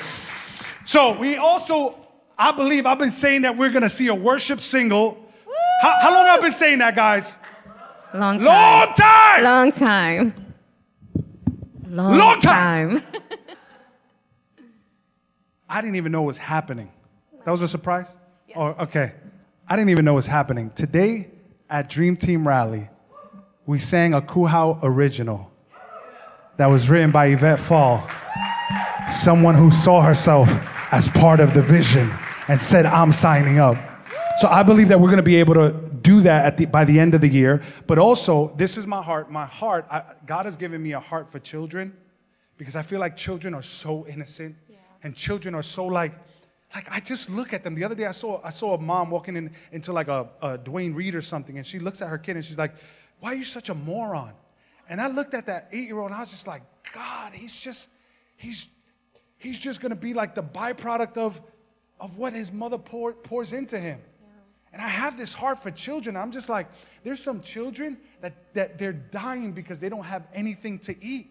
[0.84, 1.96] So we also,
[2.38, 5.18] I believe, I've been saying that we're going to see a worship single.
[5.82, 7.34] How, how long I've been saying that, guys?
[8.14, 8.44] Long time.
[8.44, 9.42] Long time.
[9.42, 10.49] Long time.
[11.91, 13.01] Long, Long time.
[13.01, 13.12] time.
[15.68, 16.93] I didn't even know it was happening.
[17.45, 18.14] That was a surprise?
[18.55, 19.12] Or oh, okay.
[19.68, 20.70] I didn't even know it was happening.
[20.70, 21.30] Today
[21.68, 22.88] at Dream Team Rally,
[23.66, 25.51] we sang a Kuhau original
[26.59, 28.09] that was written by Yvette Fall,
[29.09, 30.49] someone who saw herself
[30.93, 32.12] as part of the vision
[32.47, 33.76] and said, I'm signing up.
[34.38, 35.70] So I believe that we're going to be able to
[36.03, 37.62] do that at the, by the end of the year.
[37.86, 39.30] But also, this is my heart.
[39.30, 41.96] My heart, I, God has given me a heart for children
[42.57, 44.76] because I feel like children are so innocent yeah.
[45.03, 46.12] and children are so like,
[46.74, 47.74] like I just look at them.
[47.74, 50.59] The other day I saw I saw a mom walking in, into like a, a
[50.59, 52.74] Duane Reade or something, and she looks at her kid and she's like,
[53.18, 54.34] "Why are you such a moron?"
[54.88, 56.62] And I looked at that eight year old and I was just like,
[56.94, 57.90] God, he's just
[58.36, 58.68] he's
[59.36, 61.40] he's just gonna be like the byproduct of
[61.98, 64.01] of what his mother pour, pours into him.
[64.72, 66.16] And I have this heart for children.
[66.16, 66.66] I'm just like,
[67.02, 71.28] there's some children that, that they're dying because they don't have anything to eat.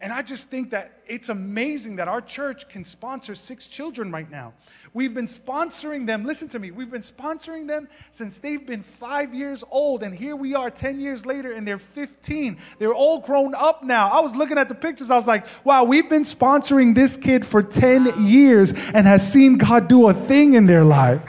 [0.00, 4.30] And I just think that it's amazing that our church can sponsor six children right
[4.30, 4.52] now.
[4.94, 9.34] We've been sponsoring them, listen to me, we've been sponsoring them since they've been five
[9.34, 10.04] years old.
[10.04, 12.58] And here we are 10 years later and they're 15.
[12.78, 14.08] They're all grown up now.
[14.08, 17.44] I was looking at the pictures, I was like, wow, we've been sponsoring this kid
[17.44, 21.20] for 10 years and has seen God do a thing in their life.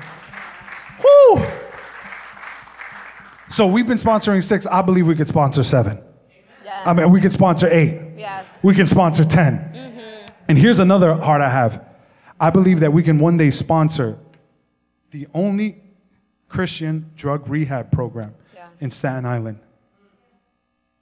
[1.10, 1.46] Woo!
[3.50, 4.66] So we've been sponsoring six.
[4.66, 6.02] I believe we could sponsor seven.
[6.64, 6.88] Yes.
[6.88, 8.00] I mean, we could sponsor eight.
[8.18, 8.46] Yes.
[8.62, 9.58] We can sponsor 10.
[9.58, 10.26] Mm-hmm.
[10.50, 11.86] And here's another heart I have.
[12.40, 14.18] I believe that we can one day sponsor
[15.12, 15.82] the only
[16.48, 18.68] Christian drug rehab program yes.
[18.80, 19.60] in Staten Island.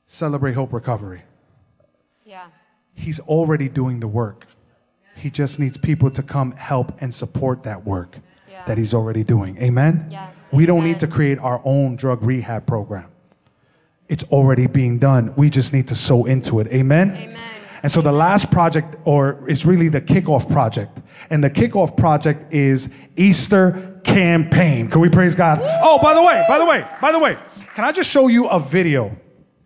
[0.06, 1.24] Celebrate Hope Recovery.
[2.26, 2.48] Yeah.
[2.94, 4.48] He's already doing the work.
[5.16, 8.20] He just needs people to come help and support that work.
[8.68, 9.58] That he's already doing.
[9.62, 10.08] Amen?
[10.10, 10.36] Yes.
[10.52, 13.10] We don't need to create our own drug rehab program.
[14.08, 15.34] It's already being done.
[15.36, 16.68] We just need to sow into it.
[16.68, 17.16] Amen?
[17.16, 17.40] Amen.
[17.84, 21.00] And so the last project, or is really the kickoff project.
[21.30, 24.90] And the kickoff project is Easter campaign.
[24.90, 25.60] Can we praise God?
[25.62, 27.38] Oh, by the way, by the way, by the way,
[27.76, 29.16] can I just show you a video?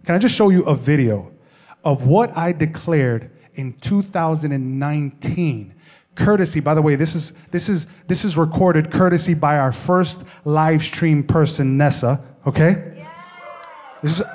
[0.06, 1.32] Can I just show you a video
[1.84, 5.76] of what I declared in 2019?
[6.16, 10.24] Courtesy, by the way, this is this is this is recorded courtesy by our first
[10.43, 12.22] live stream person, Nessa.
[12.45, 13.14] Okay, yeah.
[14.01, 14.26] this is,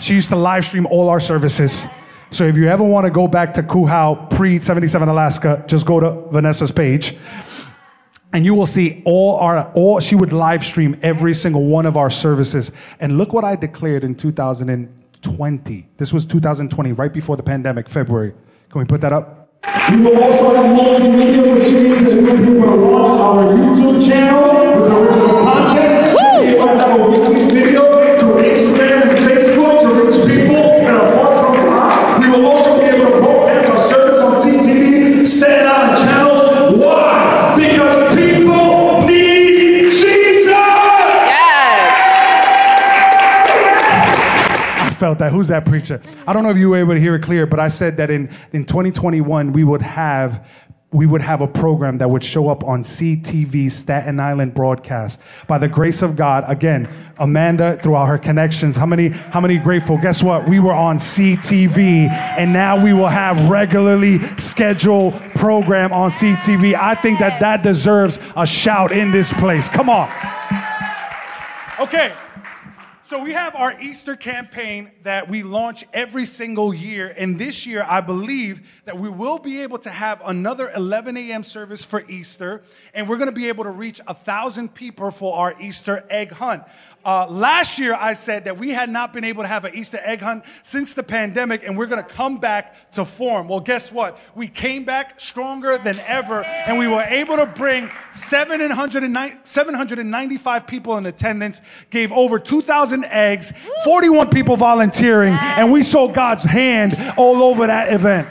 [0.00, 1.86] she used to live stream all our services.
[2.30, 5.98] So if you ever want to go back to Kuhau pre 77 Alaska, just go
[5.98, 7.16] to Vanessa's page.
[8.32, 11.96] And you will see all our, all, she would live stream every single one of
[11.96, 12.72] our services.
[13.00, 15.88] And look what I declared in 2020.
[15.96, 18.34] This was 2020, right before the pandemic, February.
[18.68, 19.37] Can we put that up?
[19.64, 24.92] We will also have multimedia, which means that we're going launch our YouTube channel with
[24.92, 26.16] original content.
[26.46, 31.12] We will have a weekly video through Instagram and Facebook to reach people that are
[31.12, 32.20] far from God.
[32.20, 36.27] We will also be able to broadcast our service on CTV, set it on channels.
[45.08, 45.32] Felt that.
[45.32, 46.02] Who's that preacher?
[46.26, 48.10] I don't know if you were able to hear it clear, but I said that
[48.10, 50.46] in, in 2021 we would have
[50.90, 55.20] we would have a program that would show up on CTV Staten Island broadcast.
[55.46, 56.88] By the grace of God, again,
[57.18, 58.76] Amanda throughout her connections.
[58.76, 59.96] How many how many grateful?
[59.96, 60.46] Guess what?
[60.46, 66.74] We were on CTV and now we will have regularly scheduled program on CTV.
[66.74, 69.70] I think that that deserves a shout in this place.
[69.70, 70.10] Come on.
[71.80, 72.12] Okay.
[73.08, 77.14] So we have our Easter campaign that we launch every single year.
[77.16, 81.42] And this year, I believe that we will be able to have another 11 a.m.
[81.42, 82.62] service for Easter.
[82.92, 86.32] And we're going to be able to reach a thousand people for our Easter egg
[86.32, 86.64] hunt.
[87.04, 90.00] Uh, last year, I said that we had not been able to have an Easter
[90.02, 93.48] egg hunt since the pandemic, and we're going to come back to form.
[93.48, 94.18] Well, guess what?
[94.34, 101.06] We came back stronger than ever, and we were able to bring 795 people in
[101.06, 103.52] attendance, gave over 2,000 eggs,
[103.84, 108.28] 41 people volunteering, and we saw God's hand all over that event.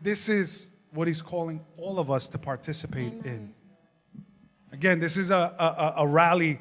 [0.00, 3.55] This is what He's calling all of us to participate in.
[4.76, 6.58] Again, this is a, a, a rally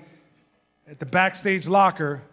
[0.88, 2.24] at the backstage locker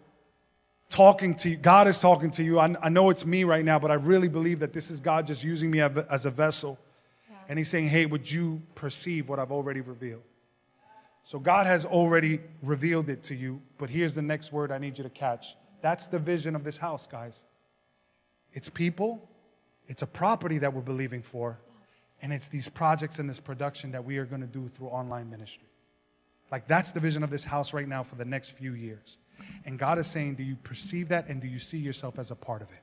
[0.90, 1.56] talking to you.
[1.56, 2.60] God is talking to you.
[2.60, 5.26] I, I, know it's me right now, but I really believe that this is God
[5.26, 6.78] just using me as a vessel.
[7.28, 7.36] Yeah.
[7.48, 10.22] And He's saying, hey, would you perceive what I've already revealed?
[11.24, 14.98] So God has already revealed it to you, but here's the next word I need
[14.98, 15.56] you to catch.
[15.80, 17.44] That's the vision of this house, guys.
[18.52, 19.28] It's people,
[19.88, 21.58] it's a property that we're believing for,
[22.22, 25.28] and it's these projects and this production that we are going to do through online
[25.28, 25.66] ministry.
[26.52, 29.16] Like that's the vision of this house right now for the next few years.
[29.64, 32.36] And God is saying, do you perceive that and do you see yourself as a
[32.36, 32.82] part of it?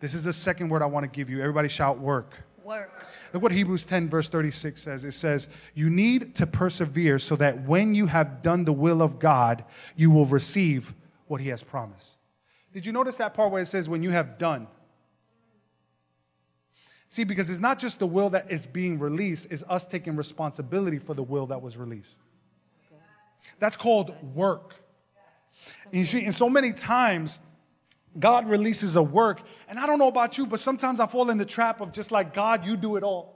[0.00, 1.40] This is the second word I want to give you.
[1.40, 2.44] Everybody shout work.
[2.62, 3.08] Work.
[3.32, 5.04] Look what Hebrews 10, verse 36 says.
[5.04, 9.18] It says, You need to persevere so that when you have done the will of
[9.18, 9.64] God,
[9.96, 10.94] you will receive
[11.26, 12.18] what He has promised.
[12.72, 14.68] Did you notice that part where it says, When you have done?
[17.08, 20.98] See, because it's not just the will that is being released, it's us taking responsibility
[20.98, 22.22] for the will that was released.
[23.58, 24.74] That's called work.
[25.86, 27.38] And you see, and so many times,
[28.18, 31.38] God releases a work, and I don't know about you, but sometimes I fall in
[31.38, 33.32] the trap of just like, God, you do it all.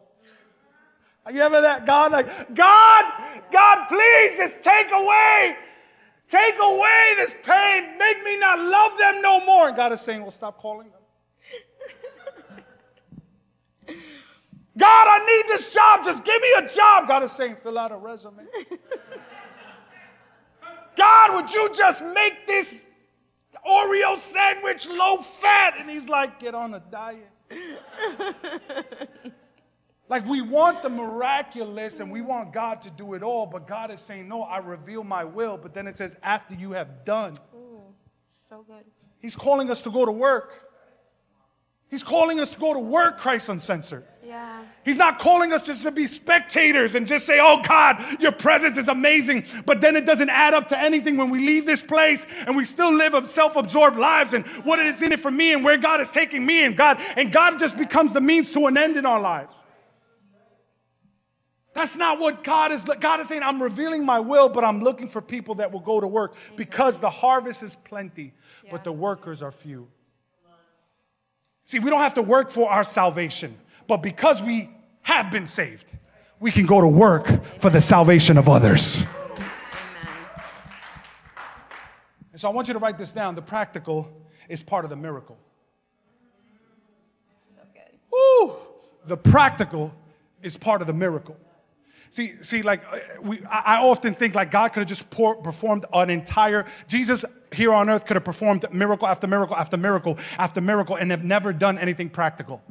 [1.25, 1.87] Have you ever that?
[1.87, 3.05] God, like, God,
[3.51, 5.57] God, please just take away,
[6.29, 7.99] take away this pain.
[7.99, 9.69] Make me not love them no more.
[9.69, 11.01] And God is saying, well, stop calling them.
[14.79, 16.05] God, I need this job.
[16.05, 17.09] Just give me a job.
[17.09, 18.45] God is saying, fill out a resume.
[20.97, 22.83] God, would you just make this
[23.67, 25.75] Oreo sandwich low fat?
[25.79, 27.31] And he's like, get on a diet.
[30.09, 33.91] like we want the miraculous and we want God to do it all, but God
[33.91, 35.57] is saying, no, I reveal my will.
[35.57, 37.35] But then it says, after you have done.
[37.55, 37.83] Ooh,
[38.49, 38.85] so good.
[39.21, 40.63] He's calling us to go to work.
[41.89, 44.05] He's calling us to go to work, Christ Uncensored.
[44.27, 44.65] Yeah.
[44.85, 48.77] He's not calling us just to be spectators and just say, oh God, your presence
[48.77, 49.45] is amazing.
[49.65, 52.65] But then it doesn't add up to anything when we leave this place and we
[52.65, 56.01] still live self absorbed lives and what is in it for me and where God
[56.01, 57.01] is taking me and God.
[57.17, 59.65] And God just becomes the means to an end in our lives.
[61.73, 62.85] That's not what God is.
[62.85, 66.01] God is saying, I'm revealing my will, but I'm looking for people that will go
[66.01, 68.33] to work because the harvest is plenty,
[68.73, 69.87] but the workers are few.
[71.67, 73.57] See, we don't have to work for our salvation.
[73.87, 74.71] But because we
[75.03, 75.97] have been saved,
[76.41, 77.27] we can go to work
[77.59, 79.05] for the salvation of others.
[82.33, 83.35] And so I want you to write this down.
[83.35, 84.11] The practical
[84.49, 85.39] is part of the miracle.
[88.13, 88.57] Woo!
[89.07, 89.95] The practical
[90.43, 91.37] is part of the miracle.
[92.11, 95.85] See, see, like uh, we, I often think like God could have just pour, performed
[95.93, 100.61] an entire Jesus here on earth could have performed miracle after miracle after miracle after
[100.61, 102.63] miracle and have never done anything practical.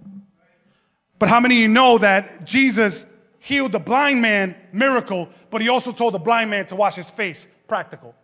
[1.19, 3.05] But how many of you know that Jesus
[3.39, 7.09] healed the blind man, miracle, but he also told the blind man to wash his
[7.09, 8.15] face, practical.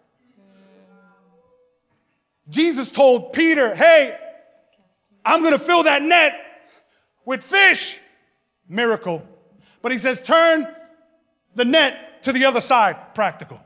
[2.50, 4.18] Jesus told Peter, hey,
[5.24, 6.34] I'm gonna fill that net
[7.24, 7.98] with fish,
[8.68, 9.26] miracle.
[9.82, 10.68] But he says, turn
[11.56, 13.62] the net to the other side, practical.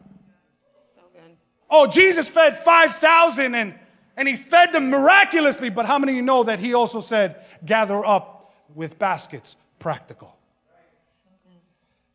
[1.69, 3.73] Oh, Jesus fed 5,000 and,
[4.15, 7.43] and he fed them miraculously, but how many of you know that he also said,
[7.65, 8.34] gather up
[8.73, 10.37] with baskets practical.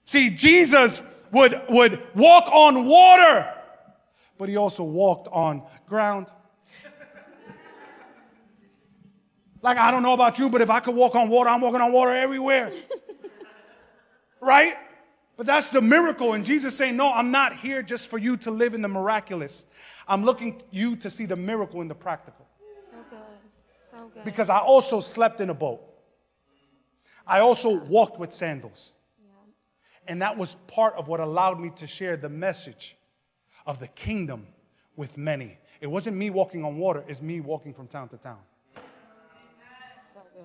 [0.05, 3.55] See, Jesus would, would walk on water,
[4.39, 6.27] but he also walked on ground.
[9.63, 11.81] like, I don't know about you, but if I could walk on water, I'm walking
[11.81, 12.73] on water everywhere.
[14.41, 14.77] right?
[15.37, 16.33] But that's the miracle.
[16.33, 19.65] And Jesus saying, No, I'm not here just for you to live in the miraculous.
[20.09, 22.47] I'm looking you to see the miracle in the practical.
[22.91, 23.19] So good.
[23.91, 24.25] So good.
[24.25, 25.90] Because I also slept in a boat.
[27.31, 28.93] I also walked with sandals.
[30.09, 32.97] And that was part of what allowed me to share the message
[33.65, 34.49] of the kingdom
[34.97, 35.57] with many.
[35.81, 38.39] It wasn't me walking on water, it's me walking from town to town.
[38.75, 38.83] So
[40.35, 40.45] good.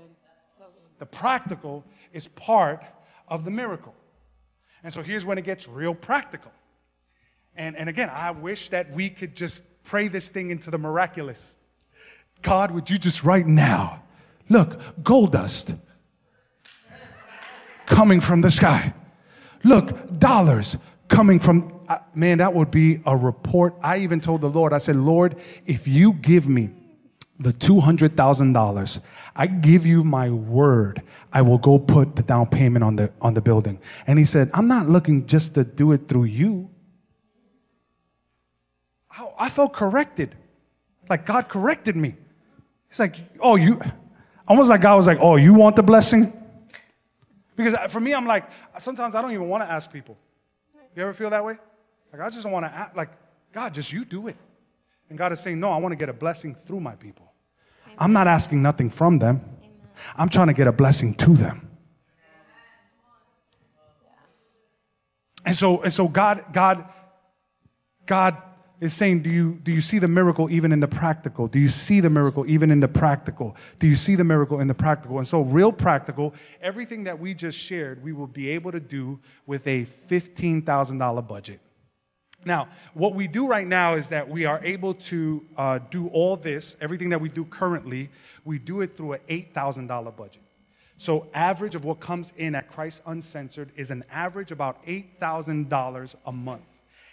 [0.60, 1.00] So good.
[1.00, 1.84] The practical
[2.14, 2.84] is part
[3.28, 3.96] of the miracle.
[4.84, 6.52] And so here's when it gets real practical.
[7.56, 11.58] And, and again, I wish that we could just pray this thing into the miraculous.
[12.44, 14.04] God, would you just right now,
[14.48, 15.74] look, gold dust
[17.86, 18.94] coming from the sky.
[19.64, 20.78] Look, dollars
[21.08, 23.76] coming from, uh, man, that would be a report.
[23.82, 26.70] I even told the Lord, I said, Lord, if you give me
[27.40, 29.00] the $200,000,
[29.36, 31.02] I give you my word,
[31.34, 33.80] I will go put the down payment on the, on the building.
[34.08, 36.70] And he said, I'm not looking just to do it through you.
[39.12, 40.36] I, I felt corrected.
[41.10, 42.16] Like God corrected me.
[42.88, 43.82] He's like, oh, you,
[44.48, 46.32] almost like God was like, oh, you want the blessing?
[47.56, 48.50] Because for me, I'm like,
[48.80, 50.18] sometimes I don't even want to ask people.
[50.96, 51.58] You ever feel that way?
[52.12, 53.10] Like, I just don't want to ask, like,
[53.52, 54.38] God, just you do it.
[55.10, 57.32] And God is saying, no, I want to get a blessing through my people.
[57.86, 57.98] Amen.
[58.00, 59.42] I'm not asking nothing from them.
[59.60, 59.70] Amen.
[60.18, 61.70] I'm trying to get a blessing to them.
[65.46, 66.90] And so, and so God, God,
[68.06, 68.42] God
[68.82, 71.48] is saying, do you, do you see the miracle even in the practical?
[71.48, 73.56] Do you see the miracle even in the practical?
[73.80, 75.18] Do you see the miracle in the practical?
[75.18, 79.20] And so, real practical, everything that we just shared, we will be able to do
[79.46, 81.60] with a $15,000 budget.
[82.44, 86.36] Now, what we do right now is that we are able to uh, do all
[86.36, 88.10] this, everything that we do currently,
[88.44, 90.44] we do it through an $8,000 budget.
[90.98, 96.32] So, average of what comes in at Christ Uncensored is an average about $8,000 a
[96.32, 96.62] month.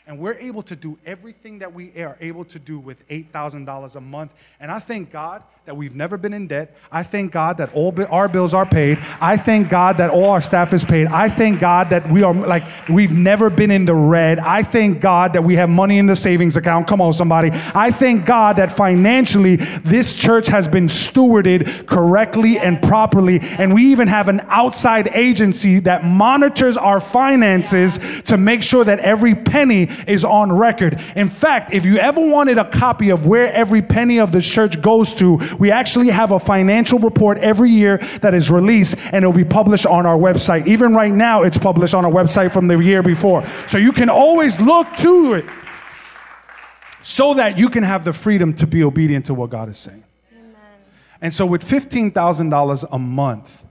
[0.07, 4.01] And we're able to do everything that we are able to do with $8,000 a
[4.01, 4.35] month.
[4.59, 6.77] And I thank God that we've never been in debt.
[6.91, 8.99] I thank God that all our bills are paid.
[9.21, 11.07] I thank God that all our staff is paid.
[11.07, 14.41] I thank God that we are like, we've never been in the red.
[14.41, 16.89] I thank God that we have money in the savings account.
[16.89, 17.51] Come on, somebody.
[17.53, 23.39] I thank God that financially this church has been stewarded correctly and properly.
[23.41, 28.99] And we even have an outside agency that monitors our finances to make sure that
[28.99, 31.01] every penny is on record.
[31.17, 34.81] In fact, if you ever wanted a copy of where every penny of this church
[34.81, 39.33] goes to, we actually have a financial report every year that is released and it'll
[39.33, 40.67] be published on our website.
[40.67, 43.47] Even right now, it's published on our website from the year before.
[43.67, 45.45] So you can always look to it
[47.03, 50.05] so that you can have the freedom to be obedient to what God is saying.
[51.21, 53.65] And so, with $15,000 a month,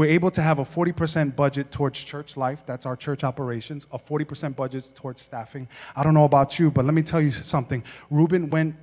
[0.00, 2.64] we're able to have a 40% budget towards church life.
[2.64, 5.68] That's our church operations, a 40% budget towards staffing.
[5.94, 7.84] I don't know about you, but let me tell you something.
[8.08, 8.76] Ruben went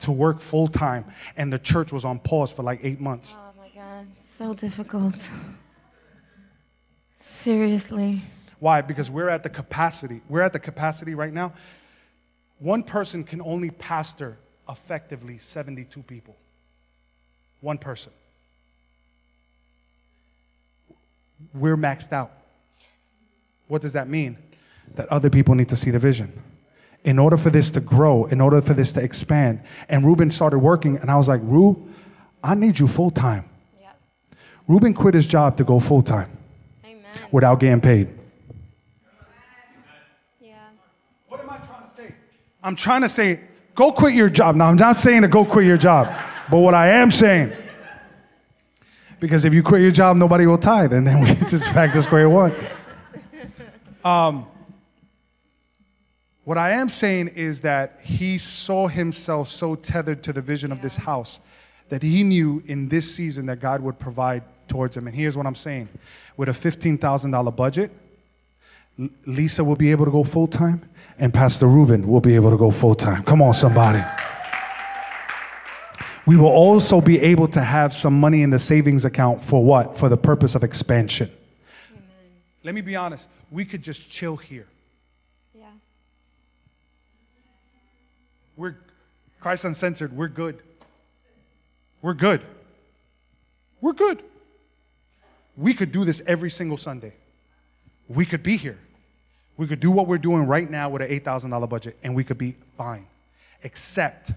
[0.00, 1.04] to work full time,
[1.36, 3.36] and the church was on pause for like eight months.
[3.38, 5.14] Oh my God, so difficult.
[7.18, 8.24] Seriously.
[8.58, 8.82] Why?
[8.82, 10.22] Because we're at the capacity.
[10.28, 11.52] We're at the capacity right now.
[12.58, 14.36] One person can only pastor
[14.68, 16.34] effectively 72 people.
[17.60, 18.12] One person.
[21.54, 22.32] We're maxed out.
[23.68, 24.38] What does that mean?
[24.94, 26.32] That other people need to see the vision.
[27.04, 29.60] In order for this to grow, in order for this to expand.
[29.88, 31.88] And Ruben started working, and I was like, Ru,
[32.42, 33.44] I need you full time.
[34.68, 36.30] Ruben quit his job to go full time
[37.32, 38.10] without getting paid.
[40.40, 40.56] Yeah.
[41.26, 42.14] What am I trying to say?
[42.62, 43.40] I'm trying to say,
[43.74, 44.56] go quit your job.
[44.56, 46.06] Now, I'm not saying to go quit your job,
[46.50, 47.52] but what I am saying,
[49.20, 52.02] because if you quit your job, nobody will tithe, and then we just back to
[52.02, 52.52] square one.
[54.04, 54.46] Um,
[56.44, 60.80] what I am saying is that he saw himself so tethered to the vision of
[60.80, 61.40] this house
[61.90, 65.06] that he knew in this season that God would provide towards him.
[65.06, 65.88] And here's what I'm saying
[66.36, 67.90] with a $15,000 budget,
[69.26, 70.88] Lisa will be able to go full time,
[71.18, 73.22] and Pastor Ruben will be able to go full time.
[73.24, 74.02] Come on, somebody.
[76.28, 79.96] We will also be able to have some money in the savings account for what?
[79.96, 81.30] For the purpose of expansion.
[82.62, 84.66] Let me be honest, we could just chill here.
[85.58, 85.64] Yeah.
[88.58, 88.76] We're
[89.40, 90.58] Christ Uncensored, we're good.
[92.02, 92.42] We're good.
[93.80, 94.22] We're good.
[95.56, 97.14] We could do this every single Sunday.
[98.06, 98.76] We could be here.
[99.56, 102.36] We could do what we're doing right now with an $8,000 budget and we could
[102.36, 103.06] be fine.
[103.62, 104.32] Except,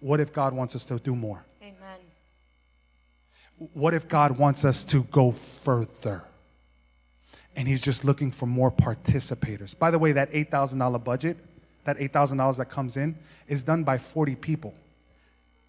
[0.00, 1.44] what if God wants us to do more?
[1.62, 1.98] Amen.
[3.72, 6.24] What if God wants us to go further?
[7.54, 9.78] And He's just looking for more participators.
[9.78, 11.38] By the way, that $8,000 budget,
[11.84, 13.16] that $8,000 that comes in,
[13.48, 14.74] is done by 40 people.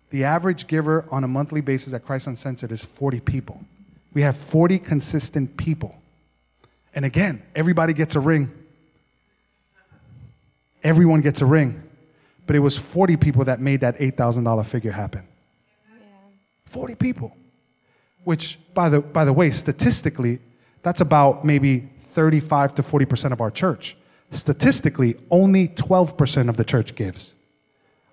[0.09, 3.61] The average giver on a monthly basis at Christ Uncensored is 40 people.
[4.13, 5.95] We have 40 consistent people.
[6.95, 8.51] And again, everybody gets a ring.
[10.83, 11.83] Everyone gets a ring.
[12.47, 15.27] But it was 40 people that made that $8,000 figure happen.
[16.65, 17.35] 40 people.
[18.23, 20.39] Which, by the, by the way, statistically,
[20.81, 23.95] that's about maybe 35 to 40% of our church.
[24.31, 27.35] Statistically, only 12% of the church gives.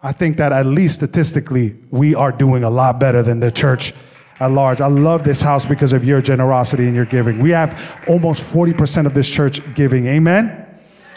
[0.03, 3.95] I think that at least statistically, we are doing a lot better than the church
[4.39, 4.81] at large.
[4.81, 7.39] I love this house because of your generosity and your giving.
[7.41, 10.07] We have almost 40% of this church giving.
[10.07, 10.64] Amen?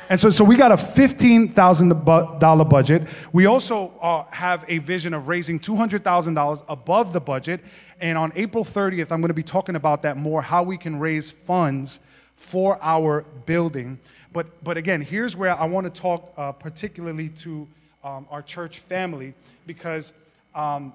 [0.09, 3.07] And so, so we got a $15,000 budget.
[3.33, 7.59] We also uh, have a vision of raising $200,000 above the budget.
[7.99, 10.97] And on April 30th, I'm going to be talking about that more how we can
[10.99, 11.99] raise funds
[12.35, 13.99] for our building.
[14.31, 17.67] But, but again, here's where I want to talk uh, particularly to
[18.03, 19.33] um, our church family
[19.65, 20.13] because
[20.55, 20.93] um,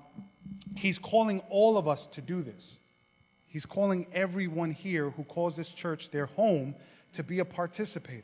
[0.74, 2.78] he's calling all of us to do this.
[3.48, 6.74] He's calling everyone here who calls this church their home
[7.12, 8.22] to be a participator.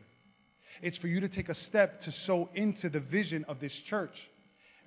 [0.83, 4.31] It's for you to take a step to sow into the vision of this church.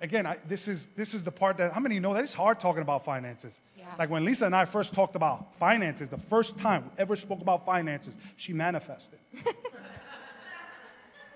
[0.00, 2.24] Again, I, this, is, this is the part that, how many of you know that
[2.24, 3.60] it's hard talking about finances?
[3.76, 3.86] Yeah.
[3.98, 7.40] Like when Lisa and I first talked about finances, the first time we ever spoke
[7.40, 9.20] about finances, she manifested.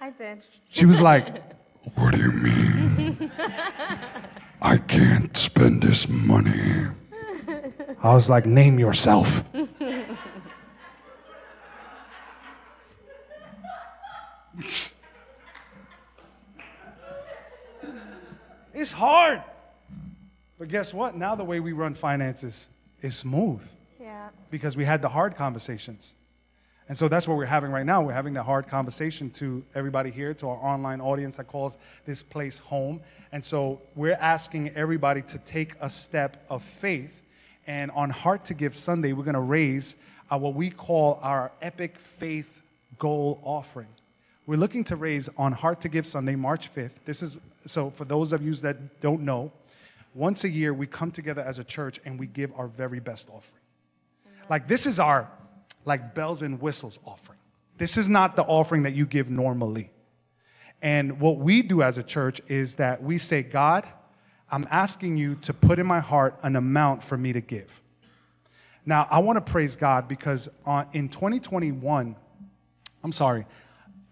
[0.01, 0.45] I did.
[0.69, 1.43] She was like,
[1.95, 3.31] What do you mean?
[4.61, 6.87] I can't spend this money.
[8.03, 9.45] I was like, name yourself.
[18.75, 19.43] it's hard.
[20.59, 21.17] But guess what?
[21.17, 22.69] Now the way we run finances
[23.03, 23.63] is smooth.
[24.01, 24.29] Yeah.
[24.51, 26.15] Because we had the hard conversations.
[26.89, 28.01] And so that's what we're having right now.
[28.03, 32.23] We're having that hard conversation to everybody here, to our online audience that calls this
[32.23, 33.01] place home.
[33.33, 37.23] And so we're asking everybody to take a step of faith.
[37.67, 39.97] And on Heart to Give Sunday, we're going to raise
[40.31, 42.63] uh, what we call our Epic Faith
[42.99, 43.89] Goal Offering.
[44.47, 47.01] We're looking to raise on Heart to Give Sunday, March 5th.
[47.05, 47.37] This is
[47.67, 49.51] so for those of you that don't know,
[50.15, 53.29] once a year we come together as a church and we give our very best
[53.29, 53.63] offering.
[54.49, 55.29] Like this is our
[55.85, 57.41] like bells and whistles offering.
[57.77, 59.91] This is not the offering that you give normally.
[60.81, 63.85] And what we do as a church is that we say, God,
[64.49, 67.83] I'm asking you to put in my heart an amount for me to give.
[68.85, 72.15] Now, I want to praise God because uh, in 2021,
[73.03, 73.45] I'm sorry,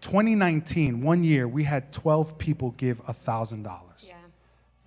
[0.05, 4.07] 2019, one year, we had 12 people give $1,000.
[4.07, 4.13] Yeah.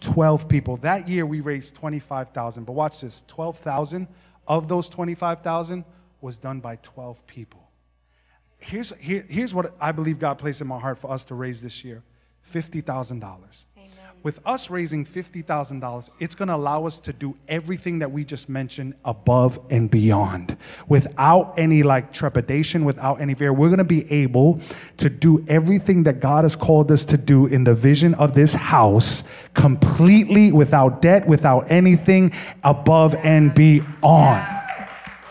[0.01, 0.77] 12 people.
[0.77, 2.63] That year we raised 25,000.
[2.63, 4.07] But watch this, 12,000
[4.47, 5.85] of those 25,000
[6.21, 7.69] was done by 12 people.
[8.59, 11.63] Here's, here, here's what I believe God placed in my heart for us to raise
[11.63, 12.05] this year
[12.49, 13.65] $50,000.
[14.23, 18.49] With us raising $50,000, it's going to allow us to do everything that we just
[18.49, 20.57] mentioned above and beyond
[20.89, 23.53] without any like trepidation, without any fear.
[23.53, 24.61] We're going to be able
[24.97, 28.55] to do everything that God has called us to do in the vision of this
[28.55, 29.23] house
[29.55, 32.33] completely without debt, without anything
[32.65, 34.45] above and beyond.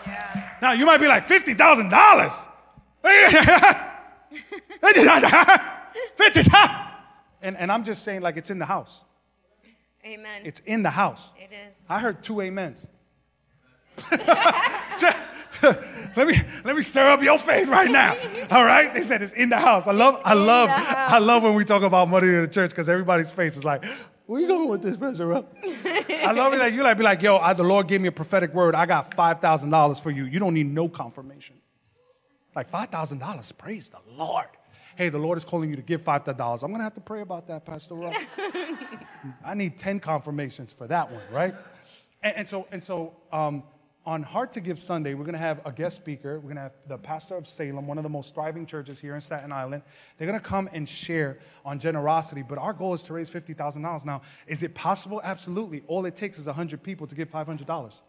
[0.06, 0.50] Yeah.
[0.62, 2.32] Now you might be like fifty thousand dollars.
[6.16, 6.87] Fifty thousand.
[7.42, 9.04] And and I'm just saying like it's in the house.
[10.04, 10.42] Amen.
[10.44, 11.32] It's in the house.
[11.36, 11.76] it is.
[11.88, 12.86] I heard two amens.
[15.62, 16.34] let me
[16.64, 18.16] let me stir up your faith right now.
[18.50, 18.92] All right?
[18.94, 19.86] They said it's in the house.
[19.86, 22.88] I love I love I love when we talk about money in the church because
[22.88, 23.84] everybody's face is like,
[24.26, 25.48] where you going with this, Pastor Rob?
[25.64, 26.58] I love it.
[26.58, 28.74] Like you like be like, yo, I, the Lord gave me a prophetic word.
[28.74, 30.24] I got five thousand dollars for you.
[30.24, 31.56] You don't need no confirmation.
[32.54, 33.50] Like five thousand dollars.
[33.50, 34.46] Praise the Lord.
[34.98, 36.64] Hey, the Lord is calling you to give five thousand dollars.
[36.64, 38.16] I'm gonna have to pray about that, Pastor Rob.
[39.44, 41.54] I need 10 confirmations for that one, right?
[42.20, 43.62] And, and so, and so um,
[44.04, 46.40] on Heart to Give Sunday, we're going to have a guest speaker.
[46.40, 49.14] We're going to have the pastor of Salem, one of the most thriving churches here
[49.14, 49.84] in Staten Island.
[50.16, 54.04] They're going to come and share on generosity, but our goal is to raise $50,000.
[54.04, 55.20] Now, is it possible?
[55.22, 55.84] Absolutely.
[55.86, 58.00] All it takes is 100 people to give $500.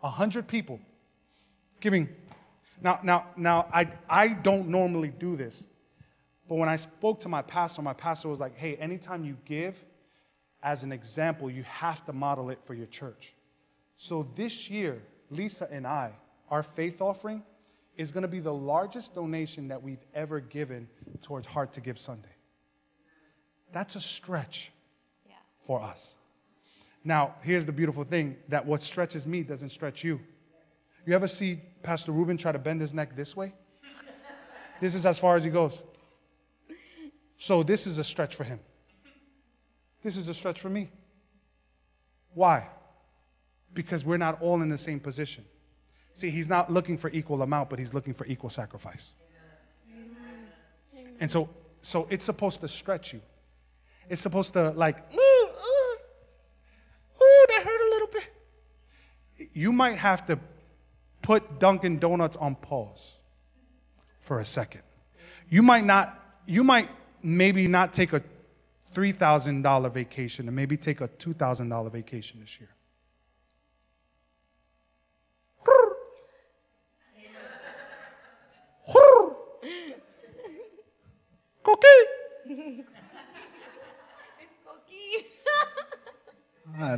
[0.00, 0.78] 100 people
[1.80, 2.08] giving.
[2.82, 5.68] Now, now, now, I, I don't normally do this.
[6.48, 9.82] But when I spoke to my pastor, my pastor was like, hey, anytime you give,
[10.62, 13.34] as an example, you have to model it for your church.
[13.96, 15.00] So this year,
[15.30, 16.12] Lisa and I,
[16.50, 17.42] our faith offering
[17.96, 20.88] is going to be the largest donation that we've ever given
[21.20, 22.28] towards Heart to Give Sunday.
[23.72, 24.72] That's a stretch
[25.26, 25.34] Yeah.
[25.58, 26.16] for us.
[27.04, 30.20] Now, here's the beautiful thing that what stretches me doesn't stretch you.
[31.06, 33.52] You ever see Pastor Ruben try to bend his neck this way?
[34.80, 35.82] This is as far as he goes.
[37.36, 38.60] So, this is a stretch for him.
[40.02, 40.90] This is a stretch for me.
[42.34, 42.68] Why?
[43.72, 45.44] Because we're not all in the same position.
[46.14, 49.14] See, he's not looking for equal amount, but he's looking for equal sacrifice.
[51.20, 51.48] And so,
[51.80, 53.20] so it's supposed to stretch you.
[54.08, 55.96] It's supposed to like, ooh, ooh,
[57.22, 59.50] ooh, that hurt a little bit.
[59.52, 60.38] You might have to
[61.22, 63.16] put Dunkin' Donuts on pause
[64.20, 64.82] for a second.
[65.48, 66.88] You might not, you might
[67.22, 68.22] maybe not take a
[68.92, 72.68] $3,000 vacation and maybe take a $2,000 vacation this year.
[81.62, 81.86] Cookie.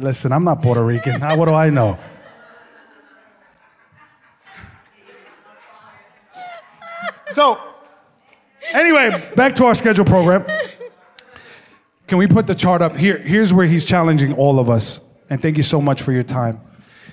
[0.01, 1.21] Listen, I'm not Puerto Rican.
[1.21, 1.99] How- What do I know?
[7.35, 7.59] So,
[8.73, 10.47] anyway, back to our schedule program.
[12.06, 12.94] Can we put the chart up?
[12.94, 15.01] Here, here's where he's challenging all of us.
[15.28, 16.61] And thank you so much for your time.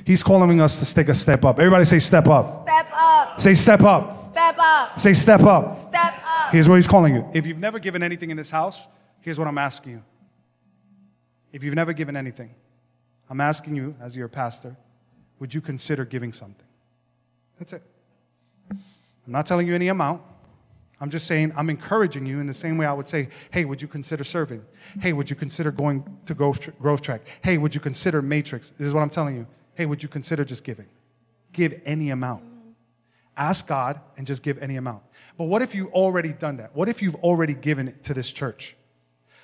[0.06, 1.58] He's calling us to take a step up.
[1.58, 2.68] Everybody say step up.
[2.68, 3.42] Step up.
[3.42, 4.32] Say step up.
[4.32, 5.00] Step up.
[5.00, 5.72] Say step up.
[5.90, 6.52] Step up.
[6.52, 7.28] Here's what he's calling you.
[7.34, 8.88] If you've never given anything in this house,
[9.22, 10.04] here's what I'm asking you.
[11.52, 12.54] If you've never given anything,
[13.28, 14.78] I'm asking you, as your pastor,
[15.40, 16.68] would you consider giving something?
[17.58, 17.84] That's it.
[19.32, 20.22] I'm not telling you any amount.
[21.00, 23.82] I'm just saying, I'm encouraging you in the same way I would say, hey, would
[23.82, 24.62] you consider serving?
[25.00, 27.22] Hey, would you consider going to Growth, Track?
[27.42, 28.72] Hey, would you consider Matrix?
[28.72, 29.48] This is what I'm telling you.
[29.74, 30.88] Hey, would you consider just giving?
[31.54, 32.44] Give any amount.
[33.38, 35.04] Ask God and just give any amount.
[35.38, 36.76] But what if you've already done that?
[36.76, 38.76] What if you've already given it to this church?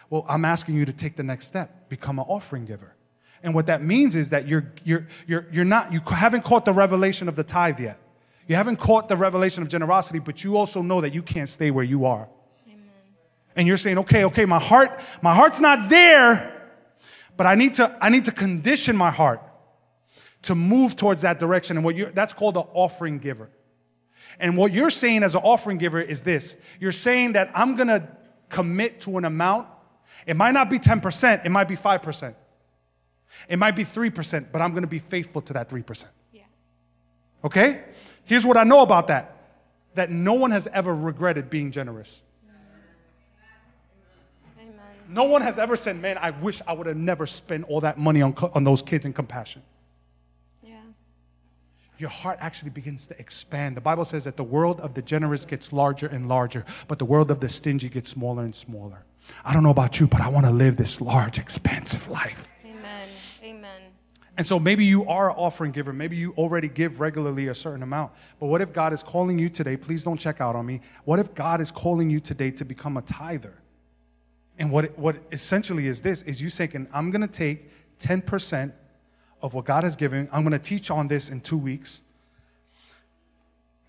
[0.09, 2.93] Well, I'm asking you to take the next step, become an offering giver.
[3.41, 6.73] And what that means is that you're, you're, you're, you're not, you haven't caught the
[6.73, 7.97] revelation of the tithe yet.
[8.47, 11.69] You haven't caught the revelation of generosity, but you also know that you can't stay
[11.69, 12.29] where you are.
[13.55, 16.53] And you're saying, okay, okay, my heart, my heart's not there,
[17.35, 19.41] but I need to, I need to condition my heart
[20.43, 21.75] to move towards that direction.
[21.75, 23.49] And what you that's called an offering giver.
[24.39, 28.07] And what you're saying as an offering giver is this you're saying that I'm gonna
[28.49, 29.67] commit to an amount.
[30.25, 32.35] It might not be 10%, it might be 5%.
[33.49, 36.05] It might be 3%, but I'm gonna be faithful to that 3%.
[37.43, 37.83] Okay?
[38.25, 39.33] Here's what I know about that
[39.95, 42.21] that no one has ever regretted being generous.
[44.59, 44.75] Amen.
[45.09, 47.97] No one has ever said, Man, I wish I would have never spent all that
[47.97, 49.63] money on, on those kids in compassion.
[50.63, 50.75] Yeah.
[51.97, 53.75] Your heart actually begins to expand.
[53.75, 57.05] The Bible says that the world of the generous gets larger and larger, but the
[57.05, 59.03] world of the stingy gets smaller and smaller.
[59.43, 62.47] I don't know about you, but I want to live this large, expansive life.
[64.37, 65.91] And so maybe you are an offering giver.
[65.91, 68.11] Maybe you already give regularly a certain amount.
[68.39, 69.75] But what if God is calling you today?
[69.75, 70.81] Please don't check out on me.
[71.05, 73.55] What if God is calling you today to become a tither?
[74.59, 78.71] And what, what essentially is this is you saying, I'm going to take 10%
[79.41, 80.29] of what God has given.
[80.31, 82.01] I'm going to teach on this in two weeks.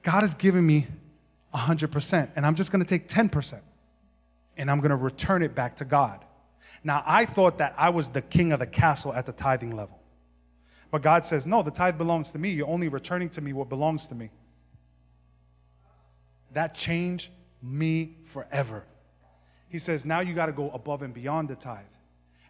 [0.03, 0.87] God has given me
[1.55, 3.61] 100%, and I'm just going to take 10%,
[4.57, 6.25] and I'm going to return it back to God.
[6.85, 9.98] Now, I thought that I was the king of the castle at the tithing level.
[10.91, 12.51] But God says, No, the tithe belongs to me.
[12.51, 14.31] You're only returning to me what belongs to me.
[16.53, 17.31] That changed
[17.63, 18.85] me forever.
[19.69, 21.85] He says, Now you got to go above and beyond the tithe.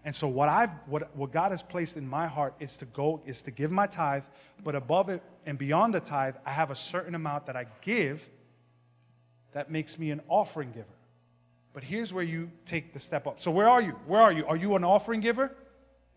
[0.05, 3.20] And so what I've what, what God has placed in my heart is to go,
[3.27, 4.24] is to give my tithe,
[4.65, 8.28] but above it and beyond the tithe, I have a certain amount that I give
[9.52, 10.86] that makes me an offering giver.
[11.73, 13.40] But here's where you take the step up.
[13.40, 13.93] So where are you?
[14.06, 14.47] Where are you?
[14.47, 15.55] Are you an offering giver?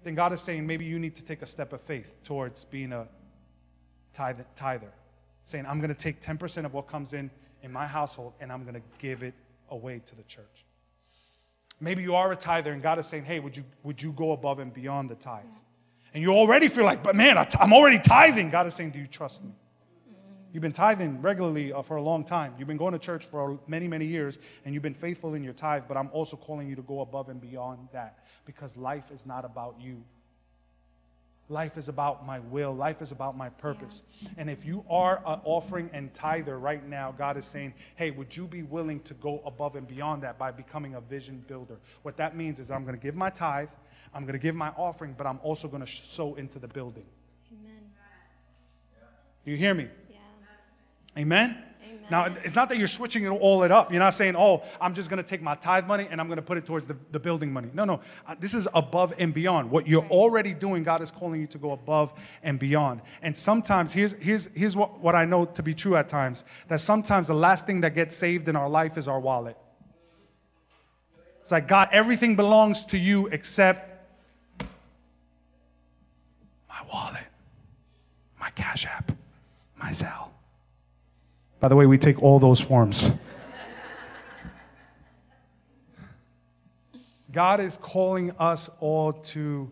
[0.03, 2.91] Then God is saying maybe you need to take a step of faith towards being
[2.91, 3.07] a
[4.13, 4.91] tithe, tither.
[5.45, 7.29] Saying, I'm going to take 10% of what comes in
[7.61, 9.33] in my household and I'm going to give it
[9.69, 10.65] away to the church.
[11.79, 14.31] Maybe you are a tither and God is saying, hey, would you, would you go
[14.31, 15.45] above and beyond the tithe?
[16.13, 18.49] And you already feel like, but man, I'm already tithing.
[18.49, 19.51] God is saying, do you trust me?
[20.53, 22.53] You've been tithing regularly uh, for a long time.
[22.57, 25.53] You've been going to church for many, many years, and you've been faithful in your
[25.53, 29.25] tithe, but I'm also calling you to go above and beyond that because life is
[29.25, 30.03] not about you.
[31.47, 32.73] Life is about my will.
[32.73, 34.03] Life is about my purpose.
[34.37, 38.35] And if you are an offering and tither right now, God is saying, hey, would
[38.35, 41.77] you be willing to go above and beyond that by becoming a vision builder?
[42.03, 43.69] What that means is I'm going to give my tithe,
[44.13, 47.05] I'm going to give my offering, but I'm also going to sow into the building.
[47.51, 47.81] Amen.
[49.43, 49.89] Do you hear me?
[51.17, 51.57] Amen?
[51.83, 51.99] Amen.
[52.09, 53.91] Now, it's not that you're switching it all it up.
[53.91, 56.37] You're not saying, oh, I'm just going to take my tithe money and I'm going
[56.37, 57.69] to put it towards the, the building money.
[57.73, 58.01] No, no.
[58.27, 59.71] Uh, this is above and beyond.
[59.71, 62.13] What you're already doing, God is calling you to go above
[62.43, 63.01] and beyond.
[63.21, 66.81] And sometimes, here's, here's, here's what, what I know to be true at times that
[66.81, 69.57] sometimes the last thing that gets saved in our life is our wallet.
[71.41, 73.87] It's like, God, everything belongs to you except
[76.69, 77.27] my wallet,
[78.39, 79.11] my Cash App,
[79.77, 80.29] my Zelle.
[81.61, 83.11] By the way, we take all those forms.
[87.31, 89.71] God is calling us all to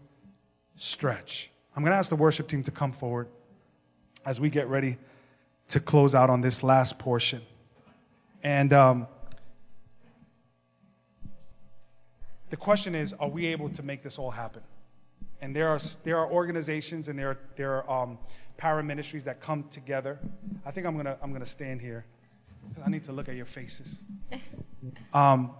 [0.76, 1.50] stretch.
[1.76, 3.28] I'm going to ask the worship team to come forward
[4.24, 4.98] as we get ready
[5.70, 7.42] to close out on this last portion.
[8.44, 9.08] And um,
[12.52, 14.62] the question is are we able to make this all happen?
[15.42, 18.20] And there are, there are organizations and there are, there are um,
[18.60, 20.20] paraministries that come together.
[20.66, 22.06] I think I'm to I'm gonna stand here
[22.68, 24.04] because I need to look at your faces.
[25.14, 25.52] Um,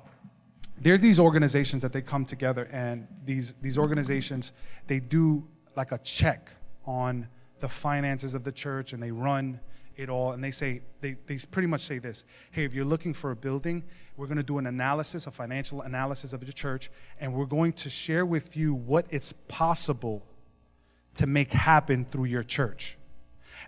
[0.82, 4.54] there are these organizations that they come together and these, these organizations
[4.88, 5.46] they do
[5.76, 6.50] like a check
[6.86, 7.28] on
[7.60, 9.60] the finances of the church and they run
[9.98, 13.14] it all and they say they, they pretty much say this hey if you're looking
[13.14, 13.84] for a building
[14.16, 16.90] we're going to do an analysis a financial analysis of the church
[17.20, 20.26] and we're going to share with you what it's possible
[21.20, 22.98] to make happen through your church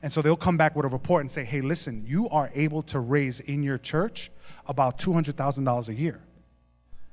[0.01, 2.81] and so they'll come back with a report and say hey listen you are able
[2.81, 4.31] to raise in your church
[4.67, 6.21] about $200000 a year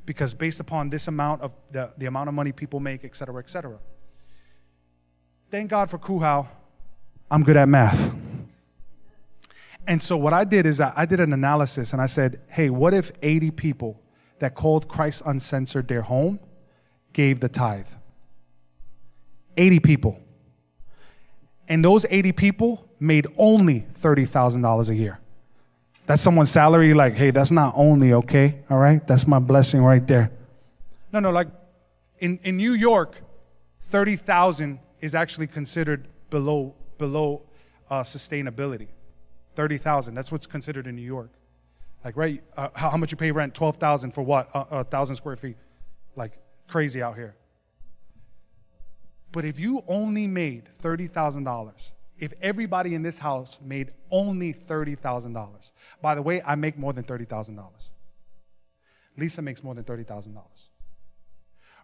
[0.06, 3.38] because based upon this amount of the, the amount of money people make et cetera
[3.38, 3.78] et cetera
[5.50, 6.46] thank god for kuhau
[7.30, 8.14] i'm good at math
[9.88, 12.68] and so what I did is I I did an analysis and I said, hey,
[12.68, 14.00] what if 80 people
[14.38, 16.38] that called Christ Uncensored their home
[17.14, 17.88] gave the tithe?
[19.56, 20.20] 80 people.
[21.68, 25.20] And those 80 people made only $30,000 a year.
[26.06, 28.60] That's someone's salary, like, hey, that's not only, okay?
[28.70, 29.06] All right?
[29.06, 30.30] That's my blessing right there.
[31.12, 31.48] No, no, like
[32.18, 33.20] in, in New York,
[33.82, 37.42] 30,000 is actually considered below, below
[37.90, 38.88] uh, sustainability.
[39.54, 41.30] 30,000, that's what's considered in New York.
[42.04, 43.54] Like, right, uh, how, much you pay rent?
[43.54, 44.48] 12,000 for what?
[44.54, 45.56] A uh, thousand square feet.
[46.16, 46.38] Like,
[46.68, 47.34] crazy out here.
[49.32, 55.72] But if you only made $30,000, if everybody in this house made only $30,000,
[56.02, 57.90] by the way, I make more than $30,000.
[59.16, 60.36] Lisa makes more than $30,000.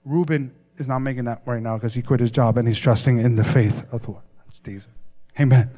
[0.05, 3.19] Ruben is not making that right now because he quit his job and he's trusting
[3.19, 4.23] in the faith of the Lord.
[4.63, 4.93] Teasing.
[5.39, 5.71] Amen.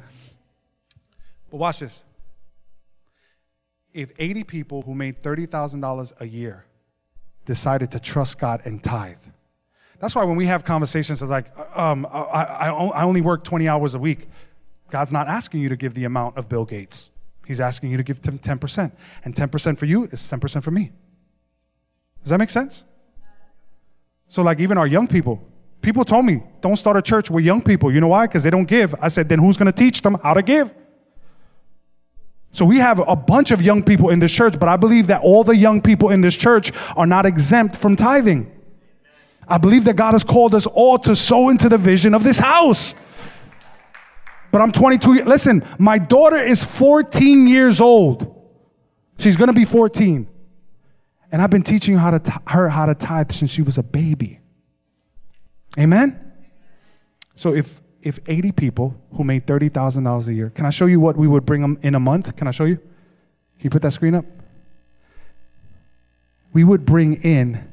[1.49, 2.03] But watch this.
[3.91, 6.65] If 80 people who made $30,000 a year
[7.45, 9.17] decided to trust God and tithe,
[9.99, 11.47] that's why when we have conversations of like,
[11.77, 14.27] um, I, I only work 20 hours a week,
[14.89, 17.11] God's not asking you to give the amount of Bill Gates.
[17.45, 18.91] He's asking you to give him 10%.
[19.23, 20.91] And 10% for you is 10% for me.
[22.21, 22.83] Does that make sense?
[24.27, 25.41] So, like, even our young people,
[25.81, 27.91] people told me, don't start a church with young people.
[27.91, 28.27] You know why?
[28.27, 28.93] Because they don't give.
[29.01, 30.75] I said, then who's going to teach them how to give?
[32.51, 35.21] So we have a bunch of young people in this church, but I believe that
[35.23, 38.51] all the young people in this church are not exempt from tithing.
[39.47, 42.39] I believe that God has called us all to sow into the vision of this
[42.39, 42.95] house.
[44.51, 45.23] But I'm 22.
[45.25, 48.33] Listen, my daughter is 14 years old.
[49.19, 50.27] She's going to be 14.
[51.31, 53.83] And I've been teaching her how, to her how to tithe since she was a
[53.83, 54.39] baby.
[55.77, 56.19] Amen?
[57.35, 61.17] So if, if 80 people who made $30,000 a year, can I show you what
[61.17, 62.35] we would bring them in a month?
[62.35, 62.77] Can I show you?
[62.77, 64.25] Can you put that screen up?
[66.53, 67.71] We would bring in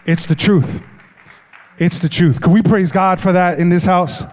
[0.05, 0.81] It's the truth.
[1.77, 2.41] It's the truth.
[2.41, 4.23] Can we praise God for that in this house?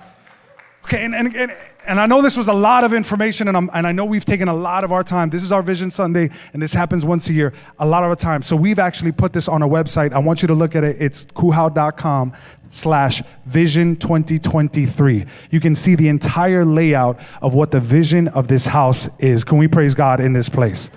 [0.84, 1.52] Okay, and, and, and,
[1.86, 4.48] and I know this was a lot of information, and, and I know we've taken
[4.48, 5.30] a lot of our time.
[5.30, 8.16] This is our Vision Sunday, and this happens once a year, a lot of our
[8.16, 8.42] time.
[8.42, 10.12] So we've actually put this on our website.
[10.12, 10.96] I want you to look at it.
[10.98, 12.32] It's kuhau.com
[12.70, 15.24] slash vision 2023.
[15.50, 19.44] You can see the entire layout of what the vision of this house is.
[19.44, 20.90] Can we praise God in this place?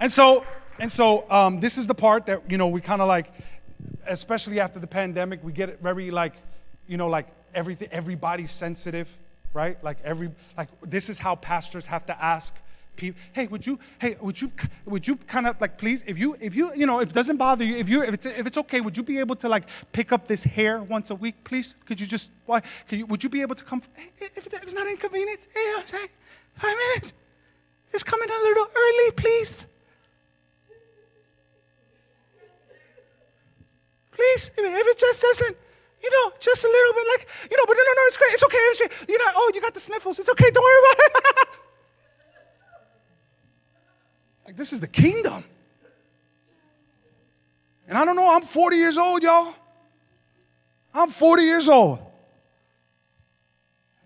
[0.00, 0.44] And so
[0.78, 3.32] and so um, this is the part that, you know, we kind of like,
[4.06, 6.34] especially after the pandemic, we get very like,
[6.86, 9.08] you know, like everything, everybody's sensitive,
[9.56, 9.82] right?
[9.82, 12.54] Like every, like this is how pastors have to ask
[12.94, 14.52] people, hey, would you, hey, would you,
[14.84, 17.38] would you kind of like, please, if you, if you, you know, if it doesn't
[17.38, 19.64] bother you, if you, if it's, if it's okay, would you be able to like
[19.92, 21.74] pick up this hair once a week, please?
[21.86, 23.82] Could you just, why, could you, would you be able to come,
[24.18, 26.08] if it's not inconvenient, hey, saying?
[26.54, 27.14] five minutes,
[27.92, 29.66] just come in a little early, please.
[34.12, 35.56] Please, if it just doesn't,
[36.06, 38.32] you know, just a little bit like, you know, but no, no, no, it's great.
[38.32, 38.56] It's okay.
[38.58, 40.20] It's, you know, oh, you got the sniffles.
[40.20, 40.50] It's okay.
[40.52, 41.60] Don't worry about it.
[44.46, 45.42] like, this is the kingdom.
[47.88, 49.54] And I don't know, I'm 40 years old, y'all.
[50.94, 51.98] I'm 40 years old.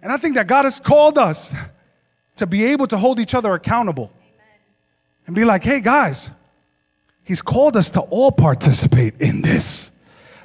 [0.03, 1.55] And I think that God has called us
[2.37, 4.11] to be able to hold each other accountable
[5.27, 6.31] and be like, hey, guys,
[7.23, 9.93] He's called us to all participate in this.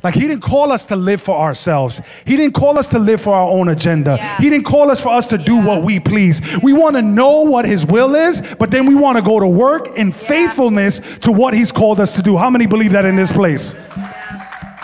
[0.05, 1.99] Like he didn't call us to live for ourselves.
[2.27, 4.17] He didn't call us to live for our own agenda.
[4.19, 4.37] Yeah.
[4.37, 6.59] He didn't call us for us to do what we please.
[6.61, 9.47] We want to know what his will is, but then we want to go to
[9.47, 12.37] work in faithfulness to what he's called us to do.
[12.37, 13.75] How many believe that in this place?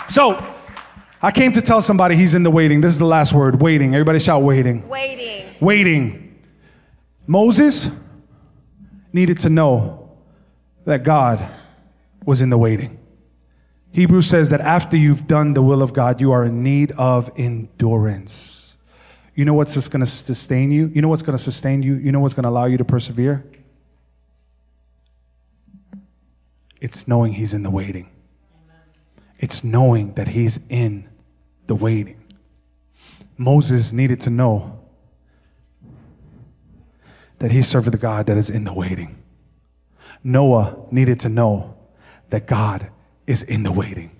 [0.08, 0.44] So,
[1.22, 2.80] I came to tell somebody he's in the waiting.
[2.80, 3.94] This is the last word, waiting.
[3.94, 4.88] Everybody shout waiting.
[4.88, 5.54] Waiting.
[5.60, 6.42] Waiting.
[7.28, 7.88] Moses
[9.12, 10.16] needed to know
[10.84, 11.48] that God
[12.24, 12.98] was in the waiting.
[13.92, 17.30] Hebrews says that after you've done the will of God, you are in need of
[17.36, 18.76] endurance.
[19.34, 20.90] You know what's just going to sustain you?
[20.94, 21.94] You know what's going to sustain you?
[21.94, 23.44] You know what's going to allow you to persevere?
[26.80, 28.08] It's knowing He's in the waiting.
[29.38, 31.08] It's knowing that He's in
[31.66, 32.22] the waiting.
[33.36, 34.82] Moses needed to know
[37.38, 39.20] that he served the God that is in the waiting.
[40.22, 41.76] Noah needed to know
[42.30, 42.88] that God
[43.26, 44.10] is in the waiting.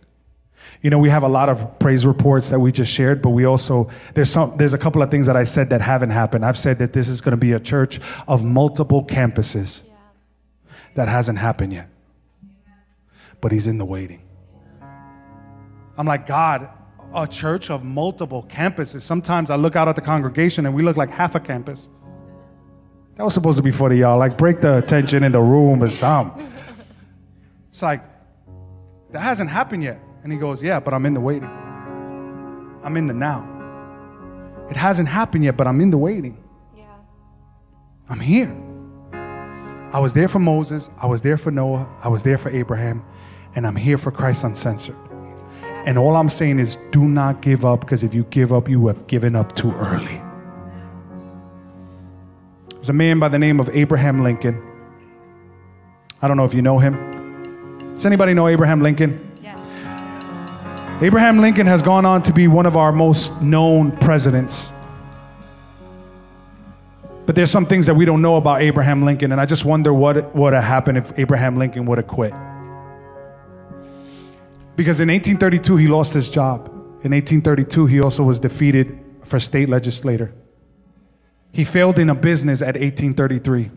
[0.80, 3.44] You know, we have a lot of praise reports that we just shared, but we
[3.44, 6.44] also there's some there's a couple of things that I said that haven't happened.
[6.44, 9.82] I've said that this is going to be a church of multiple campuses.
[10.94, 11.88] That hasn't happened yet.
[13.40, 14.22] But he's in the waiting.
[15.96, 16.68] I'm like, God,
[17.14, 19.02] a church of multiple campuses.
[19.02, 21.88] Sometimes I look out at the congregation and we look like half a campus.
[23.16, 24.18] That was supposed to be funny, y'all.
[24.18, 26.50] Like break the tension in the room or something.
[27.70, 28.02] It's like,
[29.12, 30.00] that hasn't happened yet.
[30.22, 31.48] And he goes, Yeah, but I'm in the waiting.
[32.82, 33.48] I'm in the now.
[34.70, 36.42] It hasn't happened yet, but I'm in the waiting.
[36.76, 36.84] Yeah.
[38.08, 38.56] I'm here.
[39.92, 43.04] I was there for Moses, I was there for Noah, I was there for Abraham,
[43.54, 44.96] and I'm here for Christ Uncensored.
[45.84, 48.86] And all I'm saying is do not give up because if you give up, you
[48.86, 50.22] have given up too early.
[52.70, 54.62] There's a man by the name of Abraham Lincoln.
[56.22, 57.11] I don't know if you know him.
[57.94, 59.30] Does anybody know Abraham Lincoln?
[59.42, 59.58] Yes.
[61.02, 64.72] Abraham Lincoln has gone on to be one of our most known presidents.
[67.26, 69.94] But there's some things that we don't know about Abraham Lincoln, and I just wonder
[69.94, 72.32] what would have happened if Abraham Lincoln would have quit.
[74.74, 76.68] Because in 1832, he lost his job.
[77.04, 80.34] In 1832, he also was defeated for state legislator.
[81.52, 83.70] He failed in a business at 1833.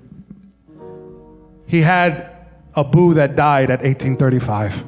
[1.68, 2.35] He had
[2.76, 4.84] a boo that died at 1835.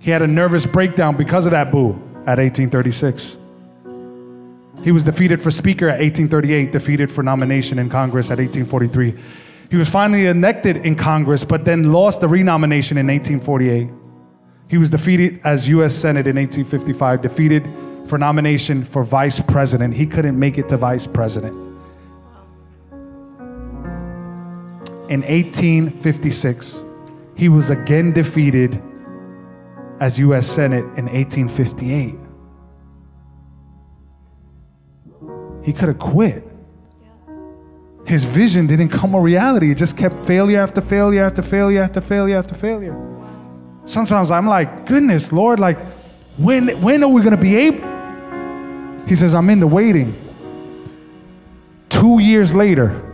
[0.00, 1.90] He had a nervous breakdown because of that boo
[2.26, 3.36] at 1836.
[4.82, 9.14] He was defeated for Speaker at 1838, defeated for nomination in Congress at 1843.
[9.70, 13.90] He was finally elected in Congress, but then lost the renomination in 1848.
[14.68, 15.94] He was defeated as U.S.
[15.94, 17.68] Senate in 1855, defeated
[18.06, 19.94] for nomination for vice president.
[19.94, 21.54] He couldn't make it to vice president.
[25.08, 26.82] In 1856,
[27.34, 28.82] he was again defeated
[30.00, 30.46] as U.S.
[30.46, 32.14] Senate in 1858.
[35.64, 36.44] He could have quit.
[38.06, 39.70] His vision didn't come a reality.
[39.70, 42.96] It just kept failure after failure after failure after failure after failure.
[43.84, 45.78] Sometimes I'm like, goodness, Lord, like,
[46.36, 49.06] when, when are we going to be able?
[49.06, 50.14] He says, I'm in the waiting.
[51.88, 53.07] Two years later,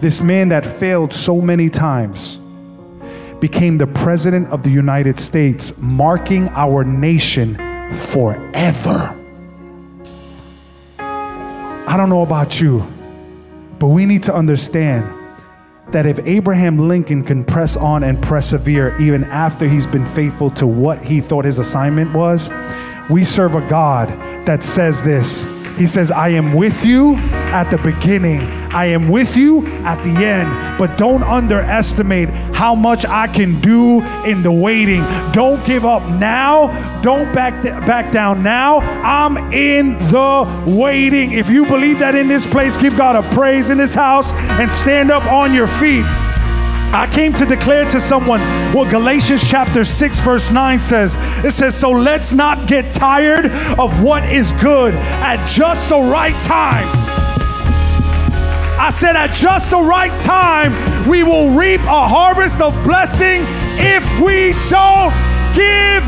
[0.00, 2.38] this man that failed so many times
[3.40, 7.54] became the president of the United States, marking our nation
[7.92, 9.14] forever.
[10.98, 12.80] I don't know about you,
[13.78, 15.14] but we need to understand
[15.92, 20.66] that if Abraham Lincoln can press on and persevere even after he's been faithful to
[20.66, 22.50] what he thought his assignment was,
[23.10, 24.08] we serve a God
[24.46, 25.44] that says this.
[25.78, 28.40] He says, I am with you at the beginning.
[28.72, 30.78] I am with you at the end.
[30.78, 35.02] But don't underestimate how much I can do in the waiting.
[35.32, 36.68] Don't give up now.
[37.02, 38.78] Don't back, back down now.
[38.78, 41.32] I'm in the waiting.
[41.32, 44.70] If you believe that in this place, give God a praise in this house and
[44.70, 46.04] stand up on your feet.
[46.90, 48.40] I came to declare to someone
[48.72, 51.16] what Galatians chapter 6, verse 9 says.
[51.44, 53.46] It says, So let's not get tired
[53.78, 56.86] of what is good at just the right time.
[58.80, 60.72] I said, At just the right time,
[61.06, 63.44] we will reap a harvest of blessing
[63.76, 65.12] if we don't
[65.54, 66.04] give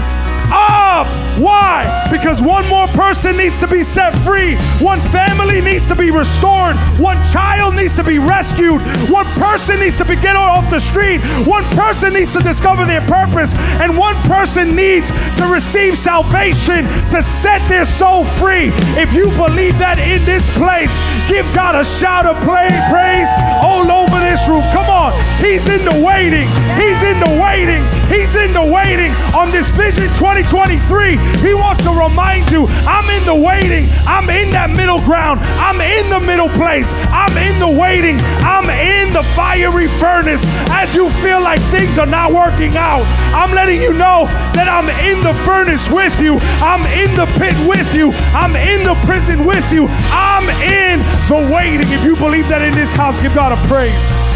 [0.50, 1.19] up.
[1.40, 2.06] Why?
[2.10, 4.56] Because one more person needs to be set free.
[4.84, 6.76] One family needs to be restored.
[7.00, 8.82] One child needs to be rescued.
[9.08, 11.20] One person needs to be get off the street.
[11.46, 13.54] One person needs to discover their purpose.
[13.80, 18.68] And one person needs to receive salvation to set their soul free.
[19.00, 20.92] If you believe that in this place,
[21.26, 23.28] give God a shout of praise
[23.64, 24.62] all over this room.
[24.76, 25.12] Come on.
[25.40, 26.48] He's in the waiting.
[26.76, 27.99] He's in the waiting.
[28.10, 31.14] He's in the waiting on this Vision 2023.
[31.46, 33.86] He wants to remind you I'm in the waiting.
[34.02, 35.38] I'm in that middle ground.
[35.62, 36.90] I'm in the middle place.
[37.14, 38.18] I'm in the waiting.
[38.42, 40.42] I'm in the fiery furnace.
[40.74, 44.26] As you feel like things are not working out, I'm letting you know
[44.58, 46.42] that I'm in the furnace with you.
[46.58, 48.10] I'm in the pit with you.
[48.34, 49.86] I'm in the prison with you.
[50.10, 50.98] I'm in
[51.30, 51.86] the waiting.
[51.94, 54.29] If you believe that in this house, give God a praise.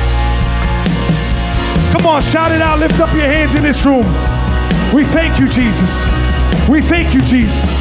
[1.95, 2.81] Come on, shout it out.
[2.81, 4.05] Lift up your hands in this room.
[4.93, 6.09] We thank you, Jesus.
[6.69, 7.74] We thank you, Jesus.